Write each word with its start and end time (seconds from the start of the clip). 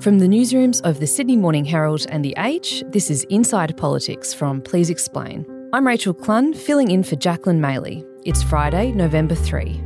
From 0.00 0.18
the 0.18 0.26
newsrooms 0.26 0.82
of 0.82 1.00
the 1.00 1.06
Sydney 1.06 1.36
Morning 1.36 1.64
Herald 1.64 2.06
and 2.10 2.22
The 2.24 2.34
Age, 2.38 2.84
this 2.90 3.10
is 3.10 3.24
Inside 3.24 3.76
Politics 3.78 4.32
from 4.32 4.60
Please 4.60 4.90
Explain. 4.90 5.46
I'm 5.72 5.86
Rachel 5.86 6.12
Clun, 6.12 6.52
filling 6.54 6.90
in 6.90 7.02
for 7.02 7.16
Jacqueline 7.16 7.60
Maley. 7.60 8.06
It's 8.24 8.42
Friday, 8.42 8.92
November 8.92 9.34
3. 9.34 9.80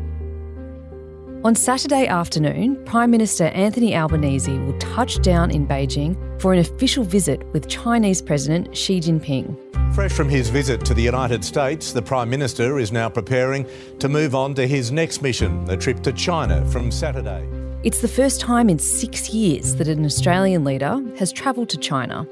On 1.45 1.55
Saturday 1.55 2.07
afternoon, 2.09 2.85
Prime 2.85 3.11
Minister 3.11 3.45
Anthony 3.45 3.95
Albanese 3.95 4.59
will 4.59 4.77
touch 4.79 5.23
down 5.23 5.53
in 5.53 5.67
Beijing 5.67 6.17
for 6.41 6.53
an 6.53 6.59
official 6.59 7.05
visit 7.05 7.47
with 7.53 7.69
Chinese 7.69 8.21
President 8.21 8.77
Xi 8.77 9.01
Jinping. 9.01 9.57
Fresh 9.95 10.13
from 10.13 10.29
his 10.29 10.51
visit 10.51 10.85
to 10.85 10.93
the 10.93 11.03
United 11.03 11.45
States, 11.45 11.93
the 11.93 12.03
Prime 12.03 12.29
Minister 12.29 12.79
is 12.79 12.91
now 12.91 13.09
preparing 13.09 13.65
to 14.01 14.09
move 14.09 14.35
on 14.35 14.55
to 14.55 14.67
his 14.67 14.91
next 14.91 15.23
mission, 15.23 15.65
a 15.71 15.77
trip 15.77 16.01
to 16.03 16.13
China 16.13 16.67
from 16.67 16.91
Saturday. 16.91 17.60
It's 17.83 18.03
the 18.03 18.09
first 18.09 18.43
time 18.43 18.69
in 18.69 18.79
six 18.79 19.31
years 19.31 19.77
that 19.77 19.89
an 19.89 20.05
Australian 20.05 20.65
leader 20.65 21.01
has 21.17 21.33
travelled 21.33 21.71
to 21.71 21.79
China, 21.79 22.29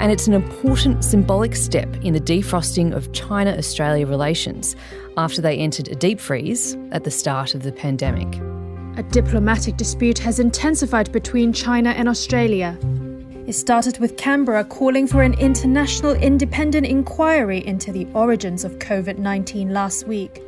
and 0.00 0.10
it's 0.10 0.26
an 0.26 0.32
important 0.32 1.04
symbolic 1.04 1.54
step 1.54 1.94
in 2.02 2.14
the 2.14 2.20
defrosting 2.20 2.96
of 2.96 3.12
China 3.12 3.54
Australia 3.58 4.06
relations 4.06 4.74
after 5.18 5.42
they 5.42 5.58
entered 5.58 5.88
a 5.88 5.94
deep 5.94 6.18
freeze 6.18 6.78
at 6.92 7.04
the 7.04 7.10
start 7.10 7.54
of 7.54 7.62
the 7.62 7.72
pandemic. 7.72 8.40
A 8.96 9.02
diplomatic 9.02 9.76
dispute 9.76 10.18
has 10.20 10.40
intensified 10.40 11.12
between 11.12 11.52
China 11.52 11.90
and 11.90 12.08
Australia. 12.08 12.78
It 13.46 13.52
started 13.52 13.98
with 13.98 14.16
Canberra 14.16 14.64
calling 14.64 15.06
for 15.06 15.22
an 15.22 15.34
international 15.34 16.14
independent 16.14 16.86
inquiry 16.86 17.66
into 17.66 17.92
the 17.92 18.06
origins 18.14 18.64
of 18.64 18.78
COVID 18.78 19.18
19 19.18 19.74
last 19.74 20.06
week. 20.06 20.45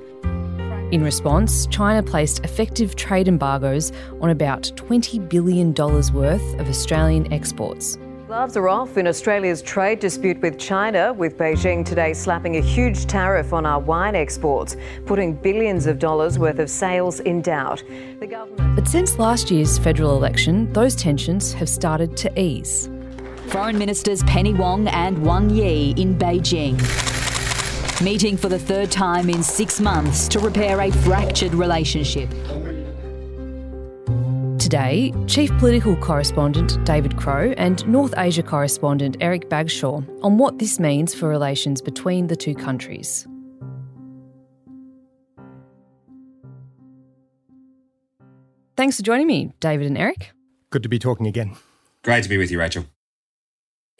In 0.90 1.04
response, 1.04 1.66
China 1.66 2.02
placed 2.02 2.42
effective 2.44 2.96
trade 2.96 3.28
embargoes 3.28 3.92
on 4.22 4.30
about 4.30 4.62
$20 4.62 5.28
billion 5.28 5.74
worth 5.74 6.58
of 6.58 6.66
Australian 6.66 7.30
exports. 7.30 7.98
Gloves 8.26 8.56
are 8.56 8.70
off 8.70 8.96
in 8.96 9.06
Australia's 9.06 9.60
trade 9.60 10.00
dispute 10.00 10.40
with 10.40 10.58
China, 10.58 11.12
with 11.12 11.36
Beijing 11.36 11.84
today 11.84 12.14
slapping 12.14 12.56
a 12.56 12.60
huge 12.60 13.04
tariff 13.04 13.52
on 13.52 13.66
our 13.66 13.78
wine 13.78 14.14
exports, 14.14 14.76
putting 15.04 15.34
billions 15.34 15.86
of 15.86 15.98
dollars 15.98 16.38
worth 16.38 16.58
of 16.58 16.70
sales 16.70 17.20
in 17.20 17.42
doubt. 17.42 17.82
The 18.20 18.26
government. 18.26 18.74
But 18.74 18.88
since 18.88 19.18
last 19.18 19.50
year's 19.50 19.78
federal 19.78 20.16
election, 20.16 20.72
those 20.72 20.94
tensions 20.94 21.52
have 21.52 21.68
started 21.68 22.16
to 22.18 22.40
ease. 22.40 22.88
Foreign 23.48 23.76
Ministers 23.76 24.22
Penny 24.22 24.54
Wong 24.54 24.88
and 24.88 25.22
Wang 25.22 25.50
Yi 25.50 25.92
in 25.98 26.18
Beijing 26.18 27.17
meeting 28.02 28.36
for 28.36 28.48
the 28.48 28.58
third 28.58 28.90
time 28.90 29.28
in 29.28 29.42
six 29.42 29.80
months 29.80 30.28
to 30.28 30.38
repair 30.38 30.80
a 30.80 30.90
fractured 30.90 31.54
relationship. 31.54 32.30
Today, 34.58 35.14
Chief 35.26 35.50
Political 35.58 35.96
Correspondent 35.96 36.84
David 36.84 37.16
Crowe 37.16 37.54
and 37.56 37.86
North 37.88 38.12
Asia 38.18 38.42
Correspondent 38.42 39.18
Eryk 39.20 39.48
Bagshaw 39.48 40.02
on 40.22 40.36
what 40.36 40.58
this 40.58 40.78
means 40.78 41.14
for 41.14 41.28
relations 41.28 41.80
between 41.80 42.26
the 42.26 42.36
two 42.36 42.54
countries. 42.54 43.26
Thanks 48.76 48.96
for 48.96 49.02
joining 49.02 49.26
me, 49.26 49.52
David 49.58 49.86
and 49.86 49.96
Eryk. 49.96 50.26
Good 50.70 50.82
to 50.82 50.88
be 50.88 50.98
talking 50.98 51.26
again. 51.26 51.56
Great 52.04 52.22
to 52.24 52.28
be 52.28 52.36
with 52.36 52.50
you, 52.50 52.60
Rachel. 52.60 52.84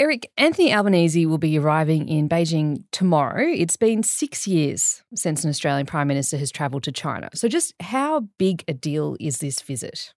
Eryk, 0.00 0.26
Anthony 0.36 0.72
Albanese 0.72 1.26
will 1.26 1.38
be 1.38 1.58
arriving 1.58 2.08
in 2.08 2.28
Beijing 2.28 2.84
tomorrow. 2.92 3.42
It's 3.44 3.76
been 3.76 4.04
six 4.04 4.46
years 4.46 5.02
since 5.12 5.42
an 5.42 5.50
Australian 5.50 5.86
Prime 5.86 6.06
Minister 6.06 6.36
has 6.36 6.52
travelled 6.52 6.84
to 6.84 6.92
China. 6.92 7.28
So, 7.34 7.48
just 7.48 7.74
how 7.80 8.28
big 8.38 8.62
a 8.68 8.74
deal 8.74 9.16
is 9.18 9.38
this 9.38 9.60
visit? 9.60 10.14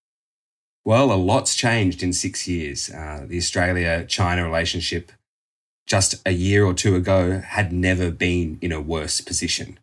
Well, 0.85 1.11
a 1.11 1.15
lot's 1.15 1.55
changed 1.55 2.03
in 2.03 2.13
six 2.13 2.47
years. 2.47 2.91
Uh, 2.91 3.25
the 3.27 3.37
Australia 3.37 4.05
China 4.05 4.43
relationship 4.43 5.11
just 5.87 6.21
a 6.27 6.31
year 6.31 6.63
or 6.63 6.75
two 6.75 6.95
ago 6.95 7.39
had 7.39 7.73
never 7.73 8.11
been 8.11 8.59
in 8.61 8.71
a 8.71 8.79
worse 8.79 9.19
position. 9.19 9.79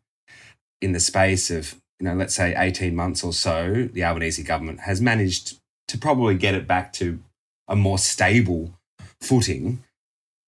In 0.80 0.92
the 0.92 1.00
space 1.00 1.50
of, 1.50 1.74
you 1.98 2.06
know, 2.06 2.14
let's 2.14 2.36
say 2.36 2.54
18 2.56 2.94
months 2.94 3.24
or 3.24 3.32
so, 3.32 3.88
the 3.92 4.04
Albanese 4.04 4.44
government 4.44 4.80
has 4.80 5.00
managed 5.00 5.58
to 5.88 5.98
probably 5.98 6.36
get 6.36 6.54
it 6.54 6.68
back 6.68 6.92
to 6.94 7.18
a 7.66 7.74
more 7.74 7.98
stable 7.98 8.74
footing 9.20 9.82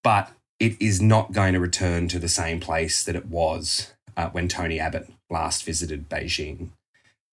but 0.03 0.33
it 0.59 0.81
is 0.81 1.01
not 1.01 1.33
going 1.33 1.55
to 1.55 1.61
return 1.61 2.09
to 2.09 2.19
the 2.19 2.29
same 2.29 2.61
place 2.61 3.03
that 3.05 3.17
it 3.17 3.27
was 3.27 3.93
uh, 4.17 4.29
when 4.31 4.49
Tony 4.49 4.79
Abbott 4.79 5.11
last 5.31 5.65
visited 5.65 6.09
Beijing. 6.09 6.69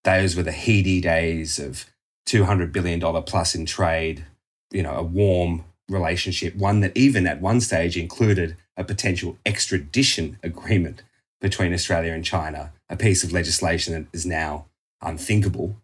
Those 0.03 0.35
were 0.35 0.43
the 0.43 0.51
heady 0.51 1.01
days 1.01 1.59
of 1.59 1.85
$200 2.27 2.71
billion 2.71 3.01
plus 3.23 3.55
in 3.55 3.65
trade, 3.65 4.25
you 4.71 4.83
know, 4.83 4.95
a 4.95 5.03
warm 5.03 5.65
relationship, 5.89 6.55
one 6.55 6.81
that 6.81 6.95
even 6.95 7.27
at 7.27 7.41
one 7.41 7.61
stage 7.61 7.97
included 7.97 8.55
a 8.75 8.83
potential 8.83 9.37
extradition 9.45 10.37
agreement 10.43 11.03
between 11.41 11.73
Australia 11.73 12.13
and 12.13 12.25
China, 12.25 12.71
a 12.89 12.97
piece 12.97 13.23
of 13.23 13.31
legislation 13.31 13.93
that 13.93 14.05
is 14.13 14.25
now 14.25 14.65
unthinkable. 15.01 15.75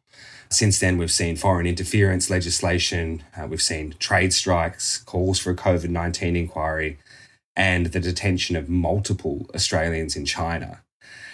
Since 0.53 0.79
then, 0.79 0.99
we've 0.99 1.11
seen 1.11 1.35
foreign 1.35 1.65
interference 1.65 2.29
legislation, 2.29 3.23
uh, 3.35 3.47
we've 3.47 3.61
seen 3.61 3.95
trade 3.97 4.33
strikes, 4.33 4.99
calls 4.99 5.39
for 5.39 5.49
a 5.49 5.55
COVID 5.55 5.89
19 5.89 6.35
inquiry, 6.35 6.99
and 7.55 7.87
the 7.87 7.99
detention 7.99 8.55
of 8.55 8.69
multiple 8.69 9.49
Australians 9.55 10.15
in 10.15 10.25
China. 10.25 10.83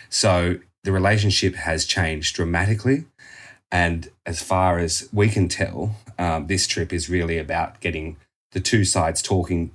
So 0.09 0.59
the 0.85 0.93
relationship 0.93 1.55
has 1.55 1.85
changed 1.85 2.37
dramatically. 2.37 3.05
And 3.69 4.09
as 4.25 4.41
far 4.41 4.79
as 4.79 5.09
we 5.11 5.27
can 5.27 5.49
tell, 5.49 5.97
um, 6.17 6.47
this 6.47 6.65
trip 6.65 6.93
is 6.93 7.09
really 7.09 7.37
about 7.37 7.81
getting 7.81 8.15
the 8.53 8.61
two 8.61 8.85
sides 8.85 9.21
talking 9.21 9.71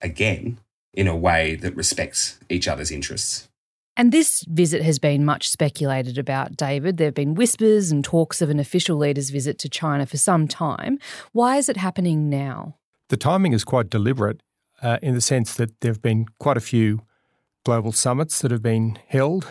again 0.00 0.58
in 0.92 1.08
a 1.08 1.16
way 1.16 1.56
that 1.56 1.74
respects 1.74 2.38
each 2.48 2.68
other's 2.68 2.92
interests. 2.92 3.48
And 3.96 4.10
this 4.10 4.44
visit 4.48 4.82
has 4.82 4.98
been 4.98 5.24
much 5.24 5.48
speculated 5.48 6.18
about, 6.18 6.56
David. 6.56 6.96
There 6.96 7.06
have 7.06 7.14
been 7.14 7.34
whispers 7.34 7.92
and 7.92 8.04
talks 8.04 8.42
of 8.42 8.50
an 8.50 8.58
official 8.58 8.96
leader's 8.96 9.30
visit 9.30 9.58
to 9.60 9.68
China 9.68 10.04
for 10.04 10.16
some 10.16 10.48
time. 10.48 10.98
Why 11.32 11.58
is 11.58 11.68
it 11.68 11.76
happening 11.76 12.28
now? 12.28 12.76
The 13.08 13.16
timing 13.16 13.52
is 13.52 13.62
quite 13.62 13.90
deliberate 13.90 14.42
uh, 14.82 14.98
in 15.00 15.14
the 15.14 15.20
sense 15.20 15.54
that 15.54 15.80
there 15.80 15.92
have 15.92 16.02
been 16.02 16.26
quite 16.38 16.56
a 16.56 16.60
few 16.60 17.02
global 17.64 17.92
summits 17.92 18.40
that 18.40 18.50
have 18.50 18.62
been 18.62 18.98
held. 19.06 19.46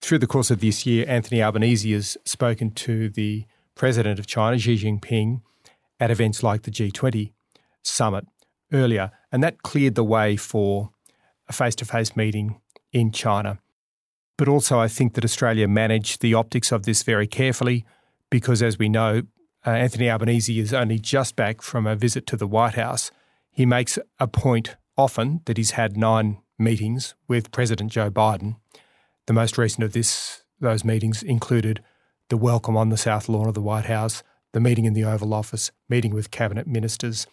Through 0.00 0.18
the 0.18 0.26
course 0.26 0.50
of 0.50 0.60
this 0.60 0.86
year, 0.86 1.04
Anthony 1.08 1.42
Albanese 1.42 1.92
has 1.92 2.16
spoken 2.24 2.70
to 2.72 3.10
the 3.10 3.44
president 3.74 4.18
of 4.18 4.26
China, 4.26 4.58
Xi 4.58 4.76
Jinping, 4.76 5.42
at 5.98 6.10
events 6.10 6.42
like 6.42 6.62
the 6.62 6.70
G20 6.70 7.32
summit 7.82 8.26
earlier, 8.72 9.10
and 9.32 9.42
that 9.42 9.62
cleared 9.62 9.94
the 9.96 10.04
way 10.04 10.36
for 10.36 10.90
a 11.48 11.52
face 11.52 11.74
to 11.76 11.84
face 11.84 12.16
meeting 12.16 12.60
in 12.92 13.12
China. 13.12 13.58
But 14.40 14.48
also, 14.48 14.80
I 14.80 14.88
think 14.88 15.12
that 15.12 15.24
Australia 15.26 15.68
managed 15.68 16.22
the 16.22 16.32
optics 16.32 16.72
of 16.72 16.84
this 16.84 17.02
very 17.02 17.26
carefully 17.26 17.84
because, 18.30 18.62
as 18.62 18.78
we 18.78 18.88
know, 18.88 19.24
uh, 19.66 19.70
Anthony 19.72 20.08
Albanese 20.08 20.58
is 20.58 20.72
only 20.72 20.98
just 20.98 21.36
back 21.36 21.60
from 21.60 21.86
a 21.86 21.94
visit 21.94 22.26
to 22.28 22.38
the 22.38 22.46
White 22.46 22.72
House. 22.72 23.10
He 23.50 23.66
makes 23.66 23.98
a 24.18 24.26
point 24.26 24.76
often 24.96 25.42
that 25.44 25.58
he's 25.58 25.72
had 25.72 25.98
nine 25.98 26.38
meetings 26.58 27.14
with 27.28 27.52
President 27.52 27.92
Joe 27.92 28.10
Biden. 28.10 28.56
The 29.26 29.34
most 29.34 29.58
recent 29.58 29.84
of 29.84 29.92
this, 29.92 30.42
those 30.58 30.86
meetings 30.86 31.22
included 31.22 31.84
the 32.30 32.38
welcome 32.38 32.78
on 32.78 32.88
the 32.88 32.96
South 32.96 33.28
Lawn 33.28 33.46
of 33.46 33.52
the 33.52 33.60
White 33.60 33.84
House, 33.84 34.22
the 34.52 34.60
meeting 34.60 34.86
in 34.86 34.94
the 34.94 35.04
Oval 35.04 35.34
Office, 35.34 35.70
meeting 35.86 36.14
with 36.14 36.30
cabinet 36.30 36.66
ministers, 36.66 37.26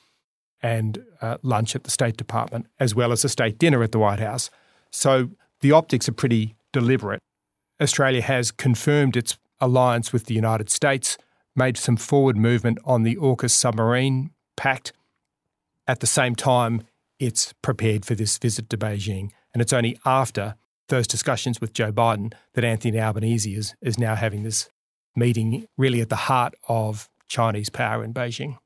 and 0.61 1.05
uh, 1.21 1.37
lunch 1.41 1.73
at 1.73 1.85
the 1.85 1.89
State 1.89 2.17
Department, 2.17 2.67
as 2.81 2.93
well 2.93 3.13
as 3.13 3.23
a 3.23 3.29
state 3.29 3.57
dinner 3.57 3.81
at 3.81 3.93
the 3.93 3.99
White 3.99 4.19
House. 4.19 4.49
So 4.91 5.29
the 5.61 5.71
optics 5.71 6.09
are 6.09 6.13
pretty 6.13 6.56
deliberate. 6.79 7.23
Australia 7.81 8.21
has 8.21 8.51
confirmed 8.51 9.17
its 9.17 9.39
alliance 9.59 10.13
with 10.13 10.25
the 10.25 10.35
United 10.35 10.69
States, 10.69 11.17
made 11.55 11.75
some 11.75 11.97
forward 11.97 12.37
movement 12.37 12.77
on 12.85 13.01
the 13.01 13.15
AUKUS 13.15 13.49
submarine 13.49 14.29
pact. 14.55 14.93
At 15.87 16.01
the 16.01 16.07
same 16.07 16.35
time, 16.35 16.83
it's 17.17 17.53
prepared 17.63 18.05
for 18.05 18.13
this 18.13 18.37
visit 18.37 18.69
to 18.69 18.77
Beijing. 18.77 19.31
And 19.53 19.61
it's 19.61 19.73
only 19.73 19.97
after 20.05 20.53
those 20.89 21.07
discussions 21.07 21.59
with 21.59 21.73
Joe 21.73 21.91
Biden 21.91 22.31
that 22.53 22.63
Anthony 22.63 22.99
Albanese 22.99 23.55
is, 23.55 23.73
is 23.81 23.97
now 23.97 24.13
having 24.13 24.43
this 24.43 24.69
meeting 25.15 25.65
really 25.77 26.01
at 26.01 26.09
the 26.09 26.27
heart 26.29 26.53
of 26.67 27.09
Chinese 27.27 27.69
power 27.71 28.03
in 28.03 28.13
Beijing. 28.13 28.59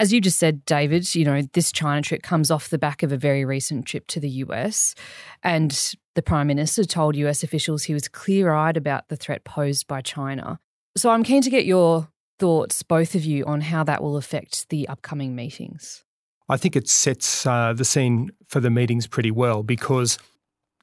As 0.00 0.12
you 0.12 0.20
just 0.20 0.38
said, 0.38 0.64
David, 0.64 1.14
you 1.14 1.24
know, 1.24 1.42
this 1.52 1.70
China 1.70 2.02
trip 2.02 2.22
comes 2.22 2.50
off 2.50 2.68
the 2.68 2.78
back 2.78 3.02
of 3.02 3.12
a 3.12 3.16
very 3.16 3.44
recent 3.44 3.86
trip 3.86 4.06
to 4.08 4.20
the 4.20 4.28
US. 4.28 4.94
And 5.42 5.94
the 6.14 6.22
Prime 6.22 6.48
Minister 6.48 6.84
told 6.84 7.14
US 7.16 7.44
officials 7.44 7.84
he 7.84 7.94
was 7.94 8.08
clear 8.08 8.52
eyed 8.52 8.76
about 8.76 9.08
the 9.08 9.16
threat 9.16 9.44
posed 9.44 9.86
by 9.86 10.00
China. 10.00 10.58
So 10.96 11.10
I'm 11.10 11.22
keen 11.22 11.42
to 11.42 11.50
get 11.50 11.64
your 11.64 12.08
thoughts, 12.38 12.82
both 12.82 13.14
of 13.14 13.24
you, 13.24 13.44
on 13.44 13.60
how 13.60 13.84
that 13.84 14.02
will 14.02 14.16
affect 14.16 14.68
the 14.68 14.88
upcoming 14.88 15.36
meetings. 15.36 16.04
I 16.48 16.56
think 16.56 16.76
it 16.76 16.88
sets 16.88 17.46
uh, 17.46 17.72
the 17.72 17.84
scene 17.84 18.30
for 18.48 18.60
the 18.60 18.70
meetings 18.70 19.06
pretty 19.06 19.30
well 19.30 19.62
because 19.62 20.18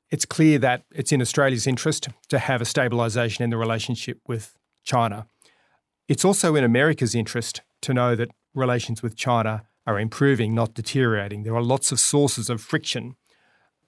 it's 0.09 0.25
clear 0.25 0.57
that 0.59 0.83
it's 0.91 1.11
in 1.11 1.21
Australia's 1.21 1.67
interest 1.67 2.09
to 2.29 2.39
have 2.39 2.61
a 2.61 2.65
stabilisation 2.65 3.41
in 3.41 3.49
the 3.49 3.57
relationship 3.57 4.19
with 4.27 4.57
China. 4.83 5.27
It's 6.07 6.25
also 6.25 6.55
in 6.55 6.63
America's 6.63 7.13
interest 7.13 7.61
to 7.83 7.93
know 7.93 8.15
that 8.15 8.29
relations 8.53 9.01
with 9.01 9.15
China 9.15 9.63
are 9.87 9.99
improving, 9.99 10.53
not 10.53 10.73
deteriorating. 10.73 11.43
There 11.43 11.55
are 11.55 11.63
lots 11.63 11.91
of 11.91 11.99
sources 11.99 12.49
of 12.49 12.61
friction. 12.61 13.15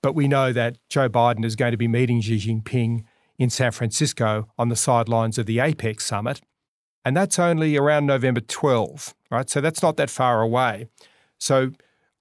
But 0.02 0.16
we 0.16 0.28
know 0.28 0.52
that 0.52 0.78
Joe 0.90 1.08
Biden 1.08 1.46
is 1.46 1.56
going 1.56 1.72
to 1.72 1.78
be 1.78 1.88
meeting 1.88 2.20
Xi 2.22 2.38
Jinping 2.38 3.06
in 3.38 3.50
San 3.50 3.72
Francisco 3.72 4.50
on 4.58 4.70
the 4.70 4.76
sidelines 4.76 5.38
of 5.38 5.46
the 5.46 5.58
APEC 5.58 6.02
summit. 6.02 6.42
And 7.06 7.16
that's 7.16 7.40
only 7.40 7.78
around 7.78 8.06
November 8.06 8.42
12, 8.42 9.14
right? 9.32 9.50
So 9.50 9.62
that's 9.62 9.82
not 9.82 9.98
that 9.98 10.10
far 10.10 10.42
away. 10.42 10.88
So 11.38 11.72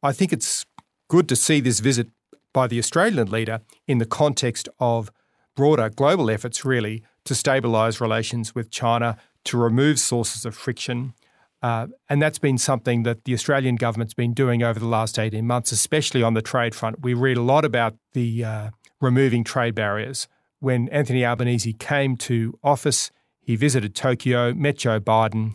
I 0.03 0.13
think 0.13 0.33
it's 0.33 0.65
good 1.09 1.29
to 1.29 1.37
see 1.37 1.61
this 1.61 1.81
visit 1.81 2.09
by 2.53 2.67
the 2.67 2.79
Australian 2.79 3.31
leader 3.31 3.61
in 3.87 3.99
the 3.99 4.07
context 4.07 4.69
of 4.79 5.11
broader 5.55 5.89
global 5.89 6.31
efforts, 6.31 6.65
really, 6.65 7.03
to 7.25 7.35
stabilise 7.35 8.01
relations 8.01 8.55
with 8.55 8.71
China, 8.71 9.17
to 9.45 9.57
remove 9.57 9.99
sources 9.99 10.45
of 10.45 10.55
friction. 10.55 11.15
Uh, 11.63 11.87
and 12.09 12.21
that's 12.21 12.39
been 12.39 12.59
something 12.59 13.05
that 13.05 13.25
the 13.25 13.33
Australian 13.33 13.77
government's 13.77 14.15
been 14.15 14.35
doing 14.35 14.63
over 14.63 14.81
the 14.81 14.87
last 14.87 15.19
18 15.19 15.47
months, 15.47 15.71
especially 15.71 16.23
on 16.23 16.35
the 16.35 16.43
trade 16.43 16.75
front. 16.75 17.03
We 17.03 17.15
read 17.15 17.37
a 17.37 17.43
lot 17.43 17.65
about 17.65 17.95
the 18.15 18.45
uh, 18.45 18.71
removing 19.01 19.45
trade 19.45 19.75
barriers. 19.75 20.27
When 20.59 20.89
Anthony 20.89 21.25
Albanese 21.25 21.73
came 21.75 22.17
to 22.19 22.59
office, 22.65 23.11
he 23.41 23.55
visited 23.55 23.95
Tokyo, 23.95 24.53
met 24.55 24.79
Joe 24.79 24.99
Biden 24.99 25.55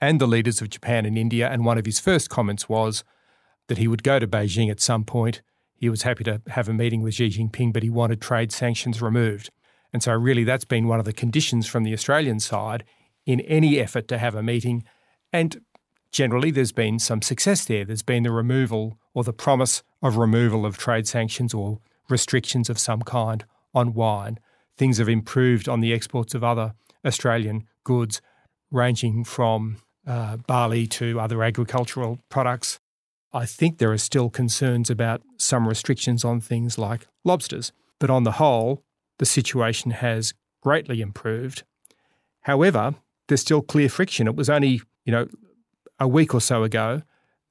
and 0.00 0.20
the 0.20 0.26
leaders 0.26 0.62
of 0.62 0.70
Japan 0.70 1.04
and 1.04 1.18
India, 1.18 1.48
and 1.48 1.64
one 1.64 1.78
of 1.78 1.86
his 1.86 2.00
first 2.00 2.30
comments 2.30 2.68
was 2.68 3.04
that 3.68 3.78
he 3.78 3.88
would 3.88 4.02
go 4.02 4.18
to 4.18 4.26
Beijing 4.26 4.70
at 4.70 4.80
some 4.80 5.04
point. 5.04 5.42
He 5.74 5.88
was 5.88 6.02
happy 6.02 6.24
to 6.24 6.40
have 6.48 6.68
a 6.68 6.74
meeting 6.74 7.02
with 7.02 7.14
Xi 7.14 7.28
Jinping, 7.28 7.72
but 7.72 7.82
he 7.82 7.90
wanted 7.90 8.20
trade 8.20 8.52
sanctions 8.52 9.02
removed. 9.02 9.50
And 9.92 10.02
so, 10.02 10.12
really, 10.12 10.44
that's 10.44 10.64
been 10.64 10.88
one 10.88 10.98
of 10.98 11.04
the 11.04 11.12
conditions 11.12 11.66
from 11.66 11.84
the 11.84 11.92
Australian 11.92 12.40
side 12.40 12.84
in 13.26 13.40
any 13.40 13.78
effort 13.78 14.08
to 14.08 14.18
have 14.18 14.34
a 14.34 14.42
meeting. 14.42 14.84
And 15.32 15.62
generally, 16.12 16.50
there's 16.50 16.72
been 16.72 16.98
some 16.98 17.22
success 17.22 17.64
there. 17.64 17.84
There's 17.84 18.02
been 18.02 18.22
the 18.22 18.30
removal 18.30 18.98
or 19.14 19.24
the 19.24 19.32
promise 19.32 19.82
of 20.02 20.16
removal 20.16 20.66
of 20.66 20.78
trade 20.78 21.06
sanctions 21.08 21.54
or 21.54 21.80
restrictions 22.08 22.68
of 22.68 22.78
some 22.78 23.02
kind 23.02 23.44
on 23.74 23.94
wine. 23.94 24.38
Things 24.76 24.98
have 24.98 25.08
improved 25.08 25.68
on 25.68 25.80
the 25.80 25.92
exports 25.92 26.34
of 26.34 26.44
other 26.44 26.74
Australian 27.04 27.66
goods, 27.84 28.20
ranging 28.70 29.24
from 29.24 29.78
uh, 30.06 30.36
barley 30.36 30.86
to 30.86 31.20
other 31.20 31.42
agricultural 31.42 32.18
products. 32.28 32.78
I 33.32 33.46
think 33.46 33.78
there 33.78 33.92
are 33.92 33.98
still 33.98 34.30
concerns 34.30 34.90
about 34.90 35.22
some 35.38 35.66
restrictions 35.66 36.24
on 36.24 36.40
things 36.40 36.78
like 36.78 37.06
lobsters, 37.24 37.72
but 37.98 38.10
on 38.10 38.22
the 38.22 38.32
whole, 38.32 38.84
the 39.18 39.26
situation 39.26 39.92
has 39.92 40.34
greatly 40.60 41.00
improved. 41.00 41.62
However, 42.42 42.94
there's 43.28 43.40
still 43.40 43.62
clear 43.62 43.88
friction. 43.88 44.26
It 44.26 44.36
was 44.36 44.50
only, 44.50 44.82
you 45.04 45.12
know, 45.12 45.28
a 45.98 46.08
week 46.08 46.34
or 46.34 46.40
so 46.40 46.62
ago 46.64 47.02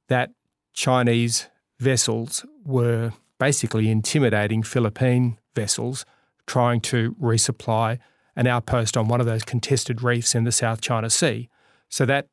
that 0.07 0.31
Chinese 0.73 1.47
vessels 1.79 2.45
were 2.65 3.13
basically 3.39 3.89
intimidating 3.89 4.63
Philippine 4.63 5.37
vessels 5.55 6.05
trying 6.45 6.81
to 6.81 7.15
resupply 7.15 7.99
an 8.35 8.47
outpost 8.47 8.97
on 8.97 9.07
one 9.07 9.19
of 9.19 9.25
those 9.25 9.43
contested 9.43 10.01
reefs 10.01 10.35
in 10.35 10.43
the 10.43 10.51
South 10.51 10.81
China 10.81 11.09
Sea. 11.09 11.49
So 11.89 12.05
that, 12.05 12.27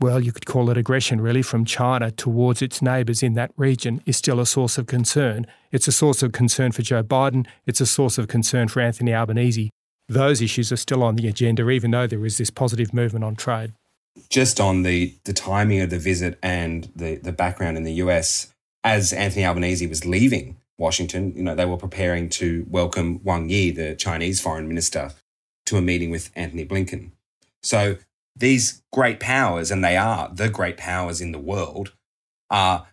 well, 0.00 0.20
you 0.20 0.32
could 0.32 0.46
call 0.46 0.70
it 0.70 0.76
aggression 0.76 1.20
really 1.20 1.42
from 1.42 1.64
China 1.64 2.10
towards 2.10 2.60
its 2.60 2.82
neighbours 2.82 3.22
in 3.22 3.32
that 3.34 3.50
region 3.56 4.02
is 4.06 4.16
still 4.16 4.40
a 4.40 4.46
source 4.46 4.78
of 4.78 4.86
concern. 4.86 5.46
It's 5.72 5.88
a 5.88 5.92
source 5.92 6.22
of 6.22 6.32
concern 6.32 6.72
for 6.72 6.82
Joe 6.82 7.02
Biden. 7.02 7.46
It's 7.66 7.80
a 7.80 7.86
source 7.86 8.18
of 8.18 8.28
concern 8.28 8.68
for 8.68 8.80
Anthony 8.80 9.14
Albanese. 9.14 9.70
Those 10.08 10.40
issues 10.40 10.72
are 10.72 10.76
still 10.76 11.02
on 11.02 11.16
the 11.16 11.28
agenda, 11.28 11.68
even 11.68 11.90
though 11.90 12.06
there 12.06 12.24
is 12.24 12.38
this 12.38 12.50
positive 12.50 12.94
movement 12.94 13.24
on 13.24 13.36
trade. 13.36 13.74
Just 14.30 14.58
on 14.58 14.82
the, 14.82 15.14
the 15.24 15.34
timing 15.34 15.80
of 15.80 15.90
the 15.90 15.98
visit 15.98 16.38
and 16.42 16.90
the, 16.96 17.16
the 17.16 17.32
background 17.32 17.76
in 17.76 17.84
the 17.84 17.92
US, 17.94 18.52
as 18.82 19.12
Anthony 19.12 19.44
Albanese 19.44 19.86
was 19.86 20.06
leaving 20.06 20.56
Washington, 20.78 21.34
you 21.36 21.42
know, 21.42 21.54
they 21.54 21.66
were 21.66 21.76
preparing 21.76 22.30
to 22.30 22.64
welcome 22.70 23.20
Wang 23.22 23.50
Yi, 23.50 23.70
the 23.70 23.94
Chinese 23.96 24.40
foreign 24.40 24.66
minister, 24.66 25.12
to 25.66 25.76
a 25.76 25.82
meeting 25.82 26.10
with 26.10 26.30
Antony 26.34 26.64
Blinken. 26.64 27.10
So 27.62 27.96
these 28.34 28.82
great 28.92 29.20
powers, 29.20 29.70
and 29.70 29.84
they 29.84 29.96
are 29.96 30.30
the 30.32 30.48
great 30.48 30.76
powers 30.78 31.20
in 31.20 31.32
the 31.32 31.38
world, 31.38 31.92
are 32.48 32.86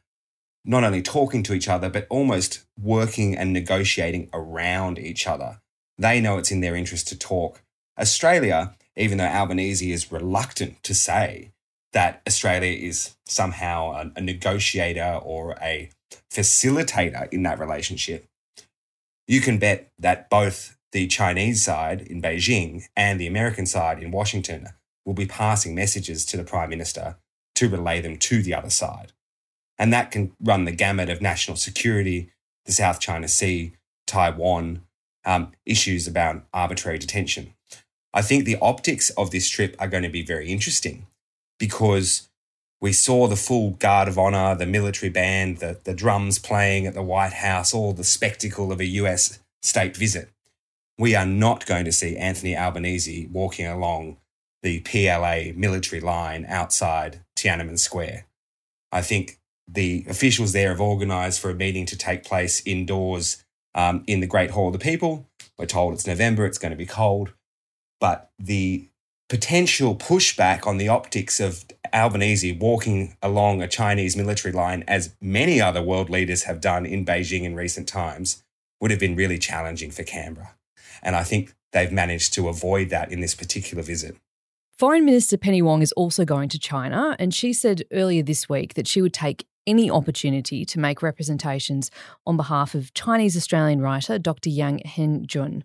not 0.65 0.83
only 0.83 1.01
talking 1.01 1.43
to 1.43 1.53
each 1.53 1.69
other, 1.69 1.89
but 1.89 2.07
almost 2.09 2.65
working 2.81 3.37
and 3.37 3.53
negotiating 3.53 4.29
around 4.33 4.99
each 4.99 5.27
other. 5.27 5.61
They 5.97 6.19
know 6.19 6.37
it's 6.37 6.51
in 6.51 6.61
their 6.61 6.75
interest 6.75 7.07
to 7.09 7.17
talk. 7.17 7.61
Australia, 7.97 8.75
even 8.95 9.17
though 9.17 9.25
Albanese 9.25 9.91
is 9.91 10.11
reluctant 10.11 10.83
to 10.83 10.93
say 10.93 11.51
that 11.93 12.21
Australia 12.27 12.71
is 12.71 13.15
somehow 13.25 13.91
a, 13.91 14.11
a 14.17 14.21
negotiator 14.21 15.19
or 15.23 15.55
a 15.61 15.89
facilitator 16.31 17.31
in 17.31 17.43
that 17.43 17.59
relationship, 17.59 18.25
you 19.27 19.41
can 19.41 19.57
bet 19.57 19.91
that 19.97 20.29
both 20.29 20.77
the 20.91 21.07
Chinese 21.07 21.63
side 21.63 22.01
in 22.01 22.21
Beijing 22.21 22.85
and 22.95 23.19
the 23.19 23.27
American 23.27 23.65
side 23.65 24.01
in 24.01 24.11
Washington 24.11 24.69
will 25.05 25.13
be 25.13 25.25
passing 25.25 25.75
messages 25.75 26.25
to 26.25 26.37
the 26.37 26.43
Prime 26.43 26.69
Minister 26.69 27.17
to 27.55 27.69
relay 27.69 28.01
them 28.01 28.17
to 28.17 28.41
the 28.41 28.53
other 28.53 28.69
side. 28.69 29.13
And 29.77 29.91
that 29.91 30.11
can 30.11 30.33
run 30.39 30.65
the 30.65 30.71
gamut 30.71 31.09
of 31.09 31.21
national 31.21 31.57
security, 31.57 32.31
the 32.65 32.71
South 32.71 32.99
China 32.99 33.27
Sea, 33.27 33.73
Taiwan, 34.07 34.84
um, 35.25 35.51
issues 35.65 36.07
about 36.07 36.45
arbitrary 36.53 36.97
detention. 36.97 37.53
I 38.13 38.21
think 38.21 38.45
the 38.45 38.57
optics 38.61 39.09
of 39.11 39.31
this 39.31 39.49
trip 39.49 39.75
are 39.79 39.87
going 39.87 40.03
to 40.03 40.09
be 40.09 40.23
very 40.23 40.49
interesting 40.49 41.07
because 41.59 42.29
we 42.79 42.93
saw 42.93 43.27
the 43.27 43.35
full 43.35 43.71
guard 43.71 44.07
of 44.07 44.17
honor, 44.17 44.55
the 44.55 44.65
military 44.65 45.09
band, 45.09 45.57
the, 45.57 45.79
the 45.83 45.93
drums 45.93 46.39
playing 46.39 46.85
at 46.85 46.93
the 46.93 47.01
White 47.01 47.33
House, 47.33 47.73
all 47.73 47.93
the 47.93 48.03
spectacle 48.03 48.71
of 48.71 48.79
a 48.79 48.85
US 48.85 49.39
state 49.61 49.97
visit 49.97 50.29
we 50.97 51.15
are 51.15 51.25
not 51.25 51.65
going 51.65 51.85
to 51.85 51.91
see 51.91 52.17
Anthony 52.17 52.55
Albanese 52.55 53.27
walking 53.31 53.67
along 53.67 54.17
the 54.61 54.79
PLA 54.81 55.53
military 55.55 56.01
line 56.01 56.45
outside 56.47 57.21
Tiananmen 57.35 57.79
Square. 57.79 58.25
I 58.91 59.01
think 59.01 59.39
the 59.67 60.05
officials 60.07 60.53
there 60.53 60.69
have 60.69 60.81
organised 60.81 61.39
for 61.39 61.49
a 61.49 61.55
meeting 61.55 61.85
to 61.87 61.97
take 61.97 62.23
place 62.23 62.65
indoors 62.65 63.43
um, 63.75 64.03
in 64.07 64.21
the 64.21 64.27
Great 64.27 64.51
Hall 64.51 64.67
of 64.67 64.73
the 64.73 64.79
People. 64.79 65.27
We're 65.57 65.67
told 65.67 65.93
it's 65.93 66.07
November, 66.07 66.45
it's 66.45 66.57
going 66.57 66.71
to 66.71 66.77
be 66.77 66.85
cold. 66.85 67.33
But 67.99 68.31
the 68.39 68.89
potential 69.29 69.95
pushback 69.95 70.65
on 70.65 70.77
the 70.77 70.87
optics 70.87 71.39
of 71.39 71.65
Albanese 71.93 72.51
walking 72.53 73.15
along 73.21 73.61
a 73.61 73.67
Chinese 73.67 74.15
military 74.15 74.51
line, 74.51 74.83
as 74.87 75.15
many 75.21 75.61
other 75.61 75.81
world 75.81 76.09
leaders 76.09 76.43
have 76.43 76.61
done 76.61 76.85
in 76.85 77.05
Beijing 77.05 77.43
in 77.43 77.55
recent 77.55 77.87
times, 77.87 78.43
would 78.81 78.91
have 78.91 78.99
been 78.99 79.15
really 79.15 79.37
challenging 79.37 79.91
for 79.91 80.03
Canberra. 80.03 80.55
And 81.01 81.15
I 81.15 81.23
think 81.23 81.53
they've 81.71 81.91
managed 81.91 82.33
to 82.33 82.49
avoid 82.49 82.89
that 82.89 83.11
in 83.11 83.21
this 83.21 83.35
particular 83.35 83.83
visit. 83.83 84.15
Foreign 84.77 85.05
Minister 85.05 85.37
Penny 85.37 85.61
Wong 85.61 85.81
is 85.81 85.93
also 85.93 86.25
going 86.25 86.49
to 86.49 86.59
China, 86.59 87.15
and 87.17 87.33
she 87.33 87.53
said 87.53 87.83
earlier 87.93 88.21
this 88.21 88.49
week 88.49 88.73
that 88.73 88.87
she 88.87 89.01
would 89.01 89.13
take 89.13 89.47
any 89.67 89.89
opportunity 89.89 90.65
to 90.65 90.79
make 90.79 91.01
representations 91.01 91.91
on 92.25 92.37
behalf 92.37 92.75
of 92.75 92.93
Chinese 92.93 93.35
Australian 93.35 93.81
writer 93.81 94.19
Dr. 94.19 94.49
Yang 94.49 94.81
Hengjun. 94.85 95.63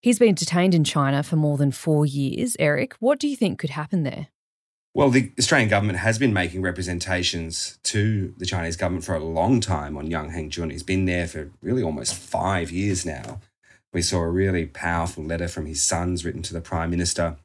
He's 0.00 0.18
been 0.18 0.34
detained 0.34 0.74
in 0.74 0.84
China 0.84 1.22
for 1.22 1.36
more 1.36 1.56
than 1.56 1.72
four 1.72 2.06
years. 2.06 2.56
Eryk, 2.60 2.94
what 3.00 3.18
do 3.18 3.26
you 3.26 3.36
think 3.36 3.58
could 3.58 3.70
happen 3.70 4.04
there? 4.04 4.28
Well, 4.94 5.10
the 5.10 5.32
Australian 5.38 5.68
government 5.68 5.98
has 5.98 6.18
been 6.18 6.32
making 6.32 6.62
representations 6.62 7.78
to 7.84 8.34
the 8.36 8.46
Chinese 8.46 8.76
government 8.76 9.04
for 9.04 9.14
a 9.14 9.24
long 9.24 9.60
time 9.60 9.96
on 9.96 10.10
Yang 10.10 10.30
Hengjun. 10.30 10.72
He's 10.72 10.82
been 10.82 11.04
there 11.04 11.26
for 11.26 11.50
really 11.60 11.82
almost 11.82 12.14
five 12.14 12.70
years 12.70 13.04
now. 13.04 13.40
We 13.92 14.02
saw 14.02 14.20
a 14.20 14.28
really 14.28 14.66
powerful 14.66 15.24
letter 15.24 15.48
from 15.48 15.66
his 15.66 15.82
sons 15.82 16.24
written 16.24 16.42
to 16.42 16.52
the 16.52 16.60
Prime 16.60 16.90
Minister. 16.90 17.36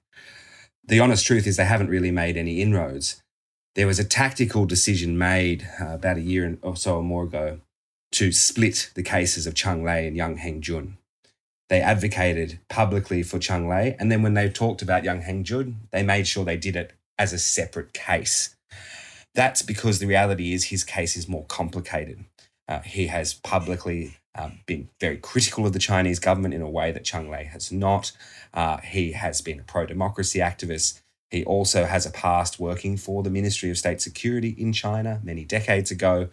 The 0.86 1.00
honest 1.00 1.26
truth 1.26 1.48
is, 1.48 1.58
they 1.58 1.66
haven't 1.66 1.90
really 1.90 2.12
made 2.12 2.38
any 2.38 2.62
inroads. 2.62 3.23
There 3.76 3.88
was 3.88 4.00
a 4.00 4.04
tactical 4.04 4.66
decision 4.66 5.18
made 5.18 5.68
uh, 5.82 5.96
about 5.96 6.18
a 6.18 6.22
year 6.22 6.58
or 6.62 6.76
so 6.76 6.98
or 6.98 7.04
more 7.04 7.24
ago 7.24 7.60
to 8.14 8.32
split 8.32 8.92
the 8.94 9.02
cases 9.02 9.48
of 9.48 9.56
Cheng 9.56 9.84
Lei 9.84 10.06
and 10.08 10.16
Yang 10.16 10.38
Hengjun. 10.38 10.94
They 11.70 11.82
advocated 11.82 12.60
publicly 12.70 13.24
for 13.24 13.40
Cheng 13.40 13.68
Lei, 13.68 13.96
and 14.00 14.12
then 14.12 14.22
when 14.22 14.36
they 14.36 14.48
talked 14.50 14.84
about 14.84 15.04
Yang 15.04 15.24
Hengjun, 15.24 15.76
they 15.92 16.04
made 16.04 16.28
sure 16.28 16.46
they 16.46 16.58
did 16.58 16.76
it 16.76 16.94
as 17.18 17.34
a 17.34 17.40
separate 17.40 17.94
case. 17.94 18.56
That's 19.34 19.64
because 19.64 19.98
the 19.98 20.06
reality 20.06 20.54
is 20.54 20.66
his 20.66 20.84
case 20.84 21.18
is 21.18 21.28
more 21.28 21.46
complicated. 21.46 22.26
Uh, 22.68 22.82
he 22.82 23.08
has 23.08 23.34
publicly 23.34 24.18
um, 24.36 24.60
been 24.68 24.90
very 25.00 25.18
critical 25.18 25.66
of 25.66 25.74
the 25.74 25.80
Chinese 25.80 26.20
government 26.20 26.54
in 26.54 26.62
a 26.62 26.70
way 26.70 26.92
that 26.92 27.04
Cheng 27.04 27.30
Lei 27.30 27.44
has 27.46 27.72
not. 27.72 28.12
Uh, 28.54 28.78
he 28.78 29.14
has 29.14 29.42
been 29.42 29.60
a 29.60 29.64
pro 29.64 29.86
democracy 29.86 30.40
activist. 30.40 31.02
He 31.34 31.44
also 31.46 31.86
has 31.86 32.06
a 32.06 32.12
past 32.12 32.60
working 32.60 32.96
for 32.96 33.24
the 33.24 33.32
Ministry 33.32 33.72
of 33.72 33.78
State 33.80 34.02
Security 34.02 34.50
in 34.50 34.72
China 34.72 35.20
many 35.24 35.46
decades 35.46 35.90
ago. 35.90 36.30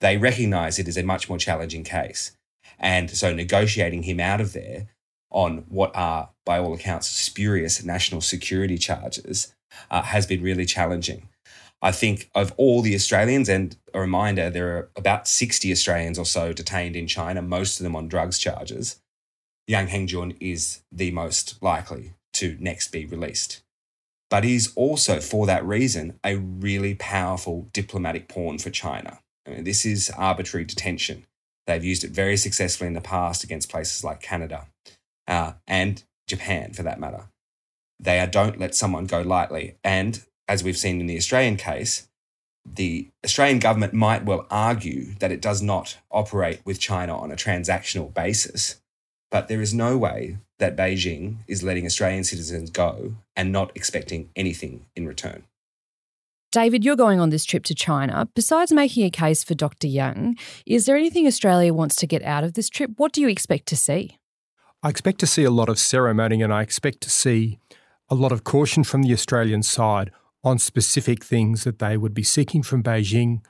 They 0.00 0.16
recognize 0.16 0.78
it 0.78 0.88
as 0.88 0.96
a 0.96 1.02
much 1.02 1.28
more 1.28 1.36
challenging 1.36 1.84
case. 1.84 2.32
And 2.78 3.10
so 3.10 3.34
negotiating 3.34 4.04
him 4.04 4.18
out 4.18 4.40
of 4.40 4.54
there 4.54 4.86
on 5.30 5.66
what 5.68 5.94
are, 5.94 6.30
by 6.46 6.58
all 6.58 6.72
accounts, 6.72 7.06
spurious 7.06 7.84
national 7.84 8.22
security 8.22 8.78
charges 8.78 9.54
uh, 9.90 10.00
has 10.04 10.26
been 10.26 10.42
really 10.42 10.64
challenging. 10.64 11.28
I 11.82 11.92
think 11.92 12.30
of 12.34 12.54
all 12.56 12.80
the 12.80 12.94
Australians, 12.94 13.50
and 13.50 13.76
a 13.92 14.00
reminder, 14.00 14.48
there 14.48 14.68
are 14.74 14.90
about 14.96 15.28
60 15.28 15.70
Australians 15.70 16.18
or 16.18 16.24
so 16.24 16.54
detained 16.54 16.96
in 16.96 17.06
China, 17.06 17.42
most 17.42 17.78
of 17.78 17.84
them 17.84 17.94
on 17.94 18.08
drugs 18.08 18.38
charges. 18.38 19.00
Yang 19.66 19.88
Hengjun 19.88 20.36
is 20.40 20.80
the 20.90 21.10
most 21.10 21.62
likely 21.62 22.14
to 22.32 22.56
next 22.58 22.88
be 22.88 23.04
released. 23.04 23.60
But 24.30 24.44
he's 24.44 24.72
also, 24.74 25.20
for 25.20 25.44
that 25.46 25.66
reason, 25.66 26.18
a 26.24 26.36
really 26.36 26.94
powerful 26.94 27.68
diplomatic 27.72 28.28
pawn 28.28 28.58
for 28.58 28.70
China. 28.70 29.18
I 29.46 29.50
mean, 29.50 29.64
this 29.64 29.84
is 29.84 30.10
arbitrary 30.16 30.64
detention. 30.64 31.26
They've 31.66 31.84
used 31.84 32.04
it 32.04 32.12
very 32.12 32.36
successfully 32.36 32.88
in 32.88 32.94
the 32.94 33.00
past 33.00 33.44
against 33.44 33.68
places 33.68 34.04
like 34.04 34.22
Canada 34.22 34.68
uh, 35.26 35.54
and 35.66 36.02
Japan, 36.28 36.72
for 36.72 36.84
that 36.84 37.00
matter. 37.00 37.24
They 37.98 38.24
don't 38.30 38.58
let 38.58 38.74
someone 38.74 39.06
go 39.06 39.20
lightly. 39.20 39.76
And 39.84 40.22
as 40.48 40.62
we've 40.64 40.78
seen 40.78 41.00
in 41.00 41.06
the 41.06 41.16
Australian 41.16 41.56
case, 41.56 42.08
the 42.64 43.08
Australian 43.24 43.58
government 43.58 43.94
might 43.94 44.24
well 44.24 44.46
argue 44.50 45.14
that 45.18 45.32
it 45.32 45.40
does 45.40 45.62
not 45.62 45.98
operate 46.10 46.60
with 46.64 46.78
China 46.78 47.16
on 47.18 47.32
a 47.32 47.36
transactional 47.36 48.12
basis, 48.12 48.79
but 49.30 49.48
there 49.48 49.60
is 49.60 49.72
no 49.72 49.96
way 49.96 50.38
that 50.58 50.76
Beijing 50.76 51.36
is 51.46 51.62
letting 51.62 51.86
Australian 51.86 52.24
citizens 52.24 52.70
go 52.70 53.14
and 53.36 53.52
not 53.52 53.72
expecting 53.74 54.28
anything 54.36 54.86
in 54.94 55.06
return. 55.06 55.44
David, 56.52 56.84
you're 56.84 56.96
going 56.96 57.20
on 57.20 57.30
this 57.30 57.44
trip 57.44 57.62
to 57.64 57.74
China. 57.76 58.28
Besides 58.34 58.72
making 58.72 59.04
a 59.04 59.10
case 59.10 59.44
for 59.44 59.54
Dr. 59.54 59.86
Yang, 59.86 60.36
is 60.66 60.84
there 60.84 60.96
anything 60.96 61.26
Australia 61.26 61.72
wants 61.72 61.94
to 61.96 62.08
get 62.08 62.22
out 62.22 62.42
of 62.42 62.54
this 62.54 62.68
trip? 62.68 62.90
What 62.96 63.12
do 63.12 63.20
you 63.20 63.28
expect 63.28 63.66
to 63.66 63.76
see? 63.76 64.18
I 64.82 64.88
expect 64.88 65.20
to 65.20 65.26
see 65.26 65.44
a 65.44 65.50
lot 65.50 65.68
of 65.68 65.78
ceremony 65.78 66.42
and 66.42 66.52
I 66.52 66.62
expect 66.62 67.02
to 67.02 67.10
see 67.10 67.58
a 68.08 68.16
lot 68.16 68.32
of 68.32 68.42
caution 68.42 68.82
from 68.82 69.02
the 69.02 69.12
Australian 69.12 69.62
side 69.62 70.10
on 70.42 70.58
specific 70.58 71.22
things 71.22 71.62
that 71.64 71.78
they 71.78 71.96
would 71.96 72.14
be 72.14 72.24
seeking 72.24 72.62
from 72.62 72.82
Beijing 72.82 73.42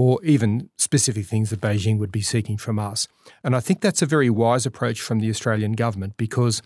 or 0.00 0.18
even 0.24 0.70
specific 0.78 1.26
things 1.26 1.50
that 1.50 1.60
Beijing 1.60 1.98
would 1.98 2.10
be 2.10 2.22
seeking 2.22 2.56
from 2.56 2.78
us. 2.78 3.06
And 3.44 3.54
I 3.54 3.60
think 3.60 3.82
that's 3.82 4.00
a 4.00 4.06
very 4.06 4.30
wise 4.30 4.64
approach 4.64 4.98
from 4.98 5.20
the 5.20 5.28
Australian 5.28 5.72
government 5.72 6.16
because 6.16 6.62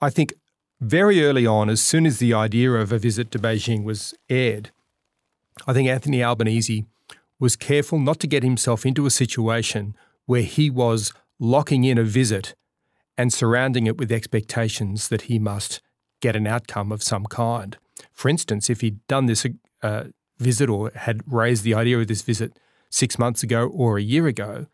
I 0.00 0.08
think 0.08 0.32
very 0.80 1.22
early 1.22 1.46
on, 1.46 1.68
as 1.68 1.82
soon 1.82 2.06
as 2.06 2.20
the 2.20 2.32
idea 2.32 2.70
of 2.72 2.90
a 2.90 2.98
visit 2.98 3.30
to 3.32 3.38
Beijing 3.38 3.84
was 3.84 4.14
aired, 4.30 4.70
I 5.66 5.74
think 5.74 5.90
Anthony 5.90 6.24
Albanese 6.24 6.86
was 7.38 7.54
careful 7.54 7.98
not 7.98 8.18
to 8.20 8.26
get 8.26 8.42
himself 8.42 8.86
into 8.86 9.04
a 9.04 9.10
situation 9.10 9.94
where 10.24 10.40
he 10.40 10.70
was 10.70 11.12
locking 11.38 11.84
in 11.84 11.98
a 11.98 12.02
visit 12.02 12.54
and 13.18 13.30
surrounding 13.30 13.86
it 13.86 13.98
with 13.98 14.10
expectations 14.10 15.08
that 15.08 15.22
he 15.22 15.38
must 15.38 15.82
get 16.22 16.34
an 16.34 16.46
outcome 16.46 16.92
of 16.92 17.02
some 17.02 17.26
kind. 17.26 17.76
For 18.14 18.30
instance, 18.30 18.70
if 18.70 18.80
he'd 18.80 19.06
done 19.06 19.26
this 19.26 19.46
uh, 19.82 20.04
visit 20.38 20.68
or 20.68 20.90
had 20.94 21.22
raised 21.26 21.64
the 21.64 21.74
idea 21.74 21.98
of 21.98 22.06
this 22.06 22.22
visit 22.22 22.58
six 22.90 23.18
months 23.18 23.42
ago 23.42 23.66
or 23.66 23.98
a 23.98 24.02
year 24.02 24.26
ago, 24.26 24.66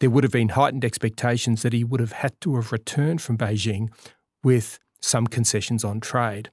there 0.00 0.10
would 0.10 0.24
have 0.24 0.32
been 0.32 0.50
heightened 0.50 0.84
expectations 0.84 1.62
that 1.62 1.72
he 1.72 1.84
would 1.84 2.00
have 2.00 2.12
had 2.12 2.40
to 2.40 2.56
have 2.56 2.72
returned 2.72 3.20
from 3.20 3.36
Beijing 3.36 3.88
with 4.42 4.78
some 5.00 5.26
concessions 5.26 5.84
on 5.84 6.00
trade. 6.00 6.50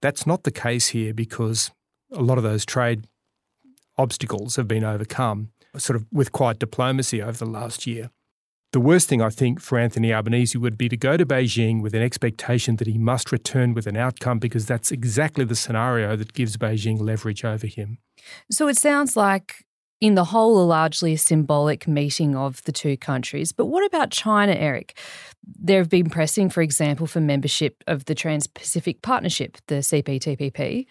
That's 0.00 0.26
not 0.26 0.44
the 0.44 0.50
case 0.50 0.88
here 0.88 1.14
because 1.14 1.70
a 2.12 2.22
lot 2.22 2.38
of 2.38 2.44
those 2.44 2.64
trade 2.64 3.06
obstacles 3.96 4.56
have 4.56 4.66
been 4.66 4.84
overcome 4.84 5.50
sort 5.76 5.96
of 5.96 6.06
with 6.12 6.32
quiet 6.32 6.58
diplomacy 6.58 7.22
over 7.22 7.38
the 7.38 7.50
last 7.50 7.86
year. 7.86 8.10
The 8.72 8.80
worst 8.80 9.08
thing 9.08 9.20
I 9.20 9.30
think 9.30 9.60
for 9.60 9.78
Anthony 9.78 10.12
Albanese 10.12 10.56
would 10.56 10.78
be 10.78 10.88
to 10.88 10.96
go 10.96 11.16
to 11.16 11.26
Beijing 11.26 11.82
with 11.82 11.92
an 11.92 12.02
expectation 12.02 12.76
that 12.76 12.86
he 12.86 12.98
must 12.98 13.32
return 13.32 13.74
with 13.74 13.88
an 13.88 13.96
outcome 13.96 14.38
because 14.38 14.64
that's 14.64 14.92
exactly 14.92 15.44
the 15.44 15.56
scenario 15.56 16.14
that 16.14 16.34
gives 16.34 16.56
Beijing 16.56 17.00
leverage 17.00 17.44
over 17.44 17.66
him. 17.66 17.98
So 18.48 18.68
it 18.68 18.76
sounds 18.76 19.16
like, 19.16 19.64
in 20.00 20.14
the 20.14 20.26
whole, 20.26 20.62
a 20.62 20.64
largely 20.64 21.16
symbolic 21.16 21.88
meeting 21.88 22.36
of 22.36 22.62
the 22.62 22.70
two 22.70 22.96
countries. 22.96 23.50
But 23.50 23.66
what 23.66 23.84
about 23.84 24.12
China, 24.12 24.54
Eryk? 24.54 24.92
There 25.44 25.78
have 25.78 25.90
been 25.90 26.08
pressing, 26.08 26.48
for 26.48 26.62
example, 26.62 27.08
for 27.08 27.20
membership 27.20 27.82
of 27.88 28.04
the 28.04 28.14
Trans 28.14 28.46
Pacific 28.46 29.02
Partnership, 29.02 29.58
the 29.66 29.76
CPTPP. 29.76 30.86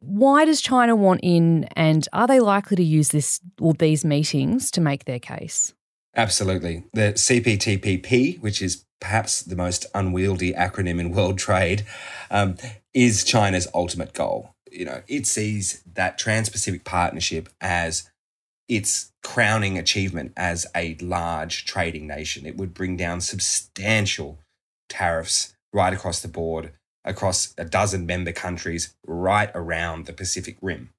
Why 0.00 0.44
does 0.44 0.60
China 0.60 0.96
want 0.96 1.20
in, 1.22 1.64
and 1.76 2.08
are 2.12 2.26
they 2.26 2.40
likely 2.40 2.76
to 2.76 2.84
use 2.84 3.10
this 3.10 3.38
or 3.60 3.72
these 3.72 4.04
meetings 4.04 4.70
to 4.72 4.80
make 4.80 5.04
their 5.04 5.20
case? 5.20 5.72
Absolutely. 6.14 6.84
The 6.92 7.14
CPTPP, 7.14 8.40
which 8.40 8.60
is 8.60 8.84
perhaps 9.00 9.42
the 9.42 9.56
most 9.56 9.86
unwieldy 9.94 10.52
acronym 10.52 11.00
in 11.00 11.10
world 11.10 11.38
trade, 11.38 11.84
um, 12.30 12.56
is 12.94 13.24
China's 13.24 13.66
ultimate 13.74 14.12
goal. 14.12 14.54
You 14.70 14.84
know, 14.84 15.02
it 15.08 15.26
sees 15.26 15.82
that 15.94 16.18
Trans-Pacific 16.18 16.84
Partnership 16.84 17.48
as 17.60 18.10
its 18.68 19.12
crowning 19.22 19.78
achievement 19.78 20.32
as 20.36 20.66
a 20.74 20.96
large 21.00 21.64
trading 21.64 22.06
nation. 22.06 22.46
It 22.46 22.56
would 22.56 22.74
bring 22.74 22.96
down 22.96 23.20
substantial 23.20 24.38
tariffs 24.88 25.54
right 25.72 25.92
across 25.92 26.20
the 26.20 26.28
board, 26.28 26.72
across 27.04 27.54
a 27.58 27.64
dozen 27.64 28.06
member 28.06 28.32
countries 28.32 28.94
right 29.06 29.50
around 29.54 30.06
the 30.06 30.12
Pacific 30.12 30.56
Rim. 30.60 30.90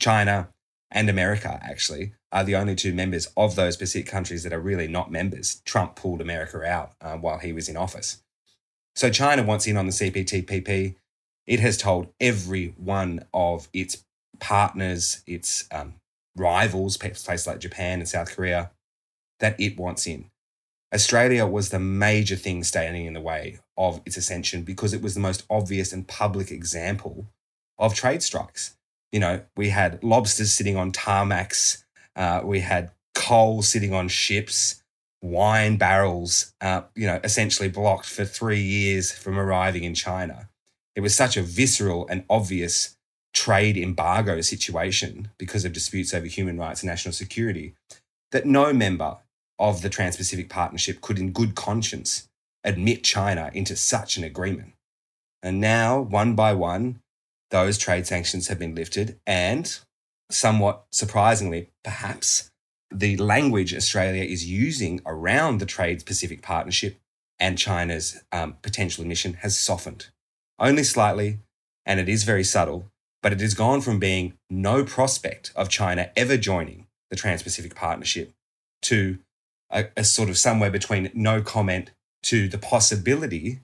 China 0.00 0.48
and 0.94 1.10
America, 1.10 1.58
actually, 1.60 2.12
are 2.30 2.44
the 2.44 2.54
only 2.54 2.76
two 2.76 2.94
members 2.94 3.26
of 3.36 3.56
those 3.56 3.76
Pacific 3.76 4.08
countries 4.08 4.44
that 4.44 4.52
are 4.52 4.60
really 4.60 4.86
not 4.86 5.10
members. 5.10 5.60
Trump 5.64 5.96
pulled 5.96 6.20
America 6.20 6.62
out 6.64 6.92
uh, 7.00 7.16
while 7.16 7.38
he 7.38 7.52
was 7.52 7.68
in 7.68 7.76
office. 7.76 8.22
So 8.94 9.10
China 9.10 9.42
wants 9.42 9.66
in 9.66 9.76
on 9.76 9.86
the 9.86 9.92
CPTPP. 9.92 10.94
It 11.46 11.60
has 11.60 11.76
told 11.76 12.12
every 12.20 12.68
one 12.78 13.26
of 13.34 13.68
its 13.72 14.04
partners, 14.38 15.22
its 15.26 15.64
um, 15.72 15.94
rivals, 16.36 16.96
places 16.96 17.46
like 17.46 17.58
Japan 17.58 17.98
and 17.98 18.08
South 18.08 18.34
Korea, 18.34 18.70
that 19.40 19.58
it 19.60 19.76
wants 19.76 20.06
in. 20.06 20.30
Australia 20.94 21.44
was 21.44 21.70
the 21.70 21.80
major 21.80 22.36
thing 22.36 22.62
standing 22.62 23.04
in 23.04 23.14
the 23.14 23.20
way 23.20 23.58
of 23.76 24.00
its 24.06 24.16
ascension 24.16 24.62
because 24.62 24.94
it 24.94 25.02
was 25.02 25.14
the 25.14 25.20
most 25.20 25.44
obvious 25.50 25.92
and 25.92 26.06
public 26.06 26.52
example 26.52 27.26
of 27.78 27.94
trade 27.94 28.22
strikes. 28.22 28.76
You 29.14 29.20
know, 29.20 29.40
we 29.56 29.70
had 29.70 30.02
lobsters 30.02 30.52
sitting 30.52 30.76
on 30.76 30.92
tarmacs 30.92 31.84
uh, 32.16 32.40
we 32.44 32.60
had 32.60 32.90
coal 33.14 33.62
sitting 33.62 33.92
on 33.92 34.08
ships, 34.08 34.82
wine 35.22 35.76
barrels, 35.76 36.52
uh, 36.60 36.82
you 36.94 37.06
know, 37.06 37.20
essentially 37.24 37.68
blocked 37.68 38.06
for 38.06 38.24
three 38.24 38.62
years 38.62 39.12
from 39.12 39.38
arriving 39.38 39.84
in 39.84 39.94
China. 39.94 40.48
It 40.94 41.00
was 41.00 41.14
such 41.14 41.36
a 41.36 41.42
visceral 41.42 42.06
and 42.08 42.24
obvious 42.30 42.96
trade 43.32 43.76
embargo 43.76 44.40
situation 44.40 45.30
because 45.38 45.64
of 45.64 45.72
disputes 45.72 46.14
over 46.14 46.26
human 46.26 46.56
rights 46.56 46.82
and 46.82 46.88
national 46.88 47.12
security 47.12 47.74
that 48.30 48.46
no 48.46 48.72
member 48.72 49.18
of 49.58 49.82
the 49.82 49.88
Trans 49.88 50.16
Pacific 50.16 50.48
Partnership 50.48 51.00
could, 51.00 51.18
in 51.18 51.32
good 51.32 51.54
conscience, 51.54 52.28
admit 52.62 53.02
China 53.02 53.50
into 53.54 53.76
such 53.76 54.16
an 54.16 54.24
agreement. 54.24 54.72
And 55.42 55.60
now, 55.60 56.00
one 56.00 56.34
by 56.34 56.52
one, 56.54 57.00
those 57.50 57.78
trade 57.78 58.06
sanctions 58.06 58.48
have 58.48 58.58
been 58.58 58.74
lifted, 58.74 59.18
and 59.26 59.78
somewhat 60.30 60.84
surprisingly, 60.90 61.70
perhaps, 61.82 62.50
the 62.90 63.16
language 63.16 63.74
Australia 63.74 64.22
is 64.22 64.48
using 64.48 65.00
around 65.04 65.58
the 65.58 65.66
Trade 65.66 66.04
Pacific 66.06 66.42
Partnership 66.42 66.98
and 67.40 67.58
China's 67.58 68.22
um, 68.32 68.56
potential 68.62 69.02
admission 69.02 69.34
has 69.34 69.58
softened. 69.58 70.08
Only 70.58 70.84
slightly, 70.84 71.40
and 71.84 71.98
it 71.98 72.08
is 72.08 72.22
very 72.22 72.44
subtle, 72.44 72.90
but 73.22 73.32
it 73.32 73.40
has 73.40 73.54
gone 73.54 73.80
from 73.80 73.98
being 73.98 74.34
no 74.48 74.84
prospect 74.84 75.52
of 75.56 75.68
China 75.68 76.10
ever 76.16 76.36
joining 76.36 76.86
the 77.10 77.16
Trans 77.16 77.42
Pacific 77.42 77.74
Partnership 77.74 78.32
to 78.82 79.18
a, 79.70 79.86
a 79.96 80.04
sort 80.04 80.28
of 80.28 80.38
somewhere 80.38 80.70
between 80.70 81.10
no 81.14 81.42
comment 81.42 81.90
to 82.22 82.48
the 82.48 82.58
possibility 82.58 83.60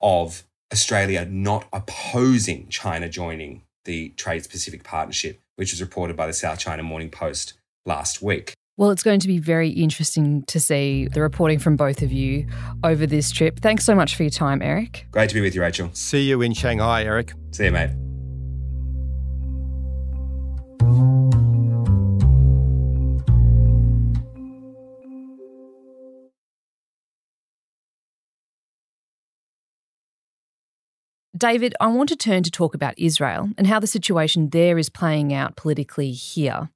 of 0.00 0.44
Australia 0.72 1.26
not 1.28 1.66
opposing 1.72 2.68
China 2.68 3.08
joining 3.08 3.62
the 3.84 4.10
Trade 4.10 4.46
Pacific 4.48 4.84
Partnership 4.84 5.40
which 5.60 5.72
was 5.72 5.82
reported 5.82 6.16
by 6.16 6.26
the 6.26 6.32
South 6.32 6.58
China 6.58 6.82
Morning 6.82 7.10
Post 7.10 7.52
last 7.84 8.22
week. 8.22 8.54
Well, 8.78 8.90
it's 8.90 9.02
going 9.02 9.20
to 9.20 9.28
be 9.28 9.38
very 9.38 9.68
interesting 9.68 10.42
to 10.44 10.58
see 10.58 11.06
the 11.06 11.20
reporting 11.20 11.58
from 11.58 11.76
both 11.76 12.00
of 12.00 12.10
you 12.12 12.46
over 12.82 13.06
this 13.06 13.30
trip. 13.30 13.60
Thanks 13.60 13.84
so 13.84 13.94
much 13.94 14.16
for 14.16 14.22
your 14.22 14.30
time, 14.30 14.60
Eryk. 14.60 15.10
Great 15.10 15.28
to 15.28 15.34
be 15.34 15.42
with 15.42 15.54
you, 15.54 15.60
Rachel. 15.60 15.90
See 15.92 16.22
you 16.22 16.40
in 16.40 16.54
Shanghai, 16.54 17.04
Eryk. 17.04 17.34
See 17.54 17.66
you, 17.66 17.72
mate. 17.72 17.90
David, 31.40 31.74
I 31.80 31.86
want 31.86 32.10
to 32.10 32.16
turn 32.16 32.42
to 32.42 32.50
talk 32.50 32.74
about 32.74 32.98
Israel 32.98 33.48
and 33.56 33.66
how 33.66 33.80
the 33.80 33.86
situation 33.86 34.50
there 34.50 34.76
is 34.76 34.90
playing 34.90 35.32
out 35.32 35.56
politically 35.56 36.12
here. 36.12 36.68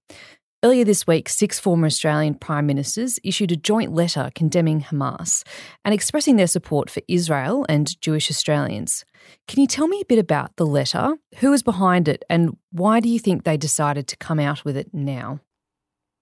Earlier 0.64 0.84
this 0.86 1.06
week, 1.06 1.28
six 1.28 1.60
former 1.60 1.84
Australian 1.84 2.36
prime 2.36 2.64
ministers 2.64 3.18
issued 3.22 3.52
a 3.52 3.56
joint 3.56 3.92
letter 3.92 4.30
condemning 4.34 4.80
Hamas 4.80 5.46
and 5.84 5.92
expressing 5.92 6.36
their 6.36 6.46
support 6.46 6.88
for 6.88 7.02
Israel 7.08 7.66
and 7.68 8.00
Jewish 8.00 8.30
Australians. 8.30 9.04
Can 9.46 9.60
you 9.60 9.66
tell 9.66 9.86
me 9.86 10.00
a 10.00 10.06
bit 10.06 10.18
about 10.18 10.56
the 10.56 10.64
letter? 10.64 11.16
Who 11.40 11.50
was 11.50 11.62
behind 11.62 12.08
it, 12.08 12.24
and 12.30 12.56
why 12.72 13.00
do 13.00 13.10
you 13.10 13.18
think 13.18 13.44
they 13.44 13.58
decided 13.58 14.08
to 14.08 14.16
come 14.16 14.40
out 14.40 14.64
with 14.64 14.78
it 14.78 14.94
now? 14.94 15.40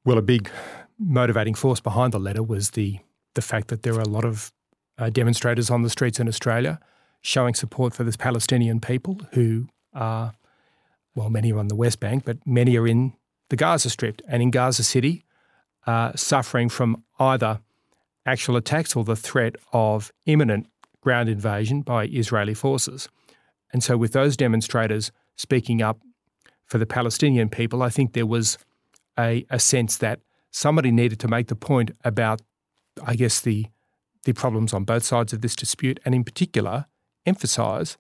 Well, 0.05 0.19
a 0.19 0.23
big 0.23 0.51
motivating 0.99 1.55
force 1.55 1.79
behind 1.79 2.13
the 2.13 2.19
letter 2.19 2.43
was 2.43 2.71
the 2.71 2.99
the 3.35 3.43
fact 3.43 3.69
that 3.69 3.85
there 3.85 3.95
are 3.95 4.01
a 4.01 4.09
lot 4.09 4.25
of 4.25 4.53
uh, 4.99 5.11
demonstrators 5.11 5.71
on 5.71 5.83
the 5.83 5.91
streets 5.91 6.19
in 6.19 6.27
Australia 6.27 6.81
showing 7.23 7.55
support 7.55 7.95
for 7.95 8.05
the 8.05 8.17
Palestinian 8.19 8.81
people 8.81 9.21
who 9.33 9.69
are, 9.95 10.35
well, 11.15 11.31
many 11.31 11.53
are 11.53 11.59
on 11.59 11.69
the 11.69 11.77
West 11.77 12.01
Bank, 12.01 12.25
but 12.25 12.39
many 12.45 12.77
are 12.77 12.87
in 12.87 13.15
the 13.49 13.57
Gaza 13.57 13.91
Strip 13.91 14.21
and 14.29 14.43
in 14.43 14.51
Gaza 14.51 14.83
City, 14.83 15.25
uh, 15.87 16.13
suffering 16.15 16.69
from 16.69 17.05
either 17.19 17.61
actual 18.27 18.57
attacks 18.57 18.95
or 18.97 19.05
the 19.05 19.17
threat 19.17 19.57
of 19.73 20.13
imminent 20.27 20.67
ground 21.01 21.29
invasion 21.29 21.83
by 21.83 22.07
Israeli 22.07 22.55
forces. 22.55 23.09
And 23.73 23.83
so, 23.83 23.97
with 23.97 24.13
those 24.13 24.37
demonstrators 24.37 25.13
speaking 25.37 25.81
up 25.81 26.01
for 26.67 26.79
the 26.79 26.87
Palestinian 26.87 27.49
people, 27.49 27.83
I 27.83 27.89
think 27.89 28.13
there 28.13 28.27
was 28.27 28.59
a, 29.19 29.45
a 29.51 29.59
sense 29.59 29.97
that 29.99 30.21
somebody 30.51 30.91
needed 30.91 31.19
to 31.21 31.29
make 31.29 31.49
the 31.49 31.57
point 31.57 31.93
about, 32.05 32.43
I 33.05 33.15
guess, 33.15 33.41
the 33.41 33.67
the 34.25 34.33
problems 34.33 34.73
on 34.73 34.85
both 34.85 35.03
sides 35.03 35.33
of 35.33 35.41
this 35.41 35.57
dispute, 35.57 35.99
and 36.05 36.15
in 36.15 36.23
particular, 36.23 36.87
emphasise 37.27 37.97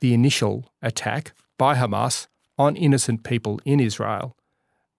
the 0.00 0.14
initial 0.14 0.70
attack 0.82 1.32
by 1.58 1.74
Hamas 1.74 2.26
on 2.58 2.76
innocent 2.76 3.24
people 3.24 3.60
in 3.64 3.80
Israel 3.80 4.36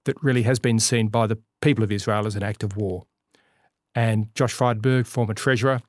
that 0.05 0.21
really 0.23 0.43
has 0.43 0.59
been 0.59 0.79
seen 0.79 1.07
by 1.07 1.27
the 1.27 1.37
people 1.61 1.83
of 1.83 1.91
Israel 1.91 2.25
as 2.25 2.35
an 2.35 2.43
act 2.43 2.63
of 2.63 2.75
war. 2.75 3.05
And 3.93 4.33
Josh 4.35 4.55
Frydenberg, 4.55 5.05
former 5.05 5.33
treasurer, 5.33 5.81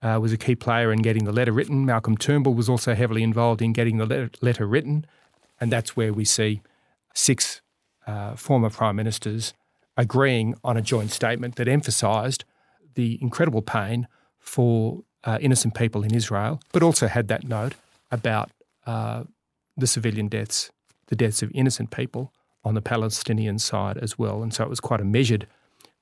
uh, 0.00 0.18
was 0.20 0.32
a 0.32 0.36
key 0.36 0.54
player 0.54 0.92
in 0.92 1.02
getting 1.02 1.24
the 1.24 1.32
letter 1.32 1.52
written. 1.52 1.84
Malcolm 1.84 2.16
Turnbull 2.16 2.54
was 2.54 2.68
also 2.68 2.94
heavily 2.94 3.22
involved 3.22 3.60
in 3.60 3.72
getting 3.72 3.98
the 3.98 4.06
letter, 4.06 4.30
letter 4.40 4.66
written. 4.66 5.04
And 5.60 5.72
that's 5.72 5.96
where 5.96 6.12
we 6.12 6.24
see 6.24 6.62
six 7.14 7.60
uh, 8.06 8.36
former 8.36 8.70
prime 8.70 8.96
ministers 8.96 9.54
agreeing 9.96 10.54
on 10.62 10.76
a 10.76 10.82
joint 10.82 11.10
statement 11.10 11.56
that 11.56 11.68
emphasised 11.68 12.44
the 12.94 13.18
incredible 13.20 13.62
pain 13.62 14.06
for 14.38 15.02
uh, 15.24 15.38
innocent 15.40 15.74
people 15.74 16.02
in 16.02 16.14
Israel, 16.14 16.60
but 16.72 16.82
also 16.82 17.06
had 17.06 17.28
that 17.28 17.44
note 17.44 17.74
about 18.10 18.50
uh, 18.86 19.24
the 19.76 19.86
civilian 19.86 20.28
deaths, 20.28 20.70
the 21.08 21.16
deaths 21.16 21.42
of 21.42 21.50
innocent 21.54 21.90
people 21.90 22.32
on 22.64 22.74
the 22.74 22.82
Palestinian 22.82 23.58
side 23.58 23.98
as 23.98 24.18
well. 24.18 24.42
And 24.42 24.52
so 24.52 24.64
it 24.64 24.70
was 24.70 24.80
quite 24.80 25.00
a 25.00 25.04
measured 25.04 25.46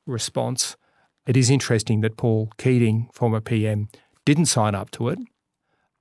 response. 0.06 0.76
It 1.26 1.37
is 1.37 1.50
interesting 1.50 2.00
that 2.02 2.16
Paul 2.16 2.50
Keating, 2.58 3.08
former 3.12 3.40
PM, 3.40 3.88
didn't 4.25 4.46
sign 4.46 4.75
up 4.75 4.90
to 4.92 5.08
it. 5.08 5.18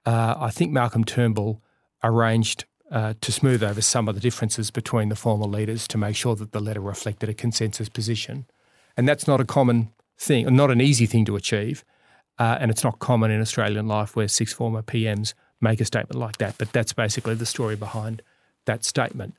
Uh, 0.06 0.36
I 0.38 0.52
think 0.52 0.72
Malcolm 0.72 1.04
Turnbull 1.04 1.62
arranged 2.04 2.66
uh, 2.92 3.16
to 3.22 3.32
smooth 3.32 3.64
over 3.64 3.82
some 3.82 4.08
of 4.08 4.16
the 4.16 4.22
differences 4.22 4.70
between 4.70 5.10
the 5.10 5.16
former 5.16 5.48
leaders 5.48 5.88
to 5.88 5.98
make 5.98 6.16
sure 6.16 6.36
that 6.36 6.52
the 6.52 6.60
letter 6.60 6.80
reflected 6.82 7.30
a 7.30 7.34
consensus 7.34 7.90
position. 7.90 8.46
And 8.96 9.10
that's 9.10 9.28
not 9.28 9.42
a 9.42 9.46
common 9.46 9.90
thing, 10.18 10.54
not 10.56 10.72
an 10.72 10.82
easy 10.82 11.06
thing 11.06 11.26
to 11.26 11.36
achieve. 11.36 11.84
Uh, 12.38 12.58
and 12.60 12.70
it's 12.70 12.84
not 12.84 13.00
common 13.00 13.32
in 13.32 13.42
Australian 13.42 13.88
life 13.88 14.16
where 14.16 14.28
six 14.28 14.52
former 14.54 14.82
PMs 14.82 15.34
make 15.62 15.80
a 15.80 15.86
statement 15.86 16.20
like 16.20 16.38
that. 16.38 16.58
But 16.58 16.74
that's 16.74 16.94
basically 16.94 17.36
the 17.36 17.46
story 17.46 17.76
behind 17.76 18.22
that 18.66 18.84
statement. 18.84 19.36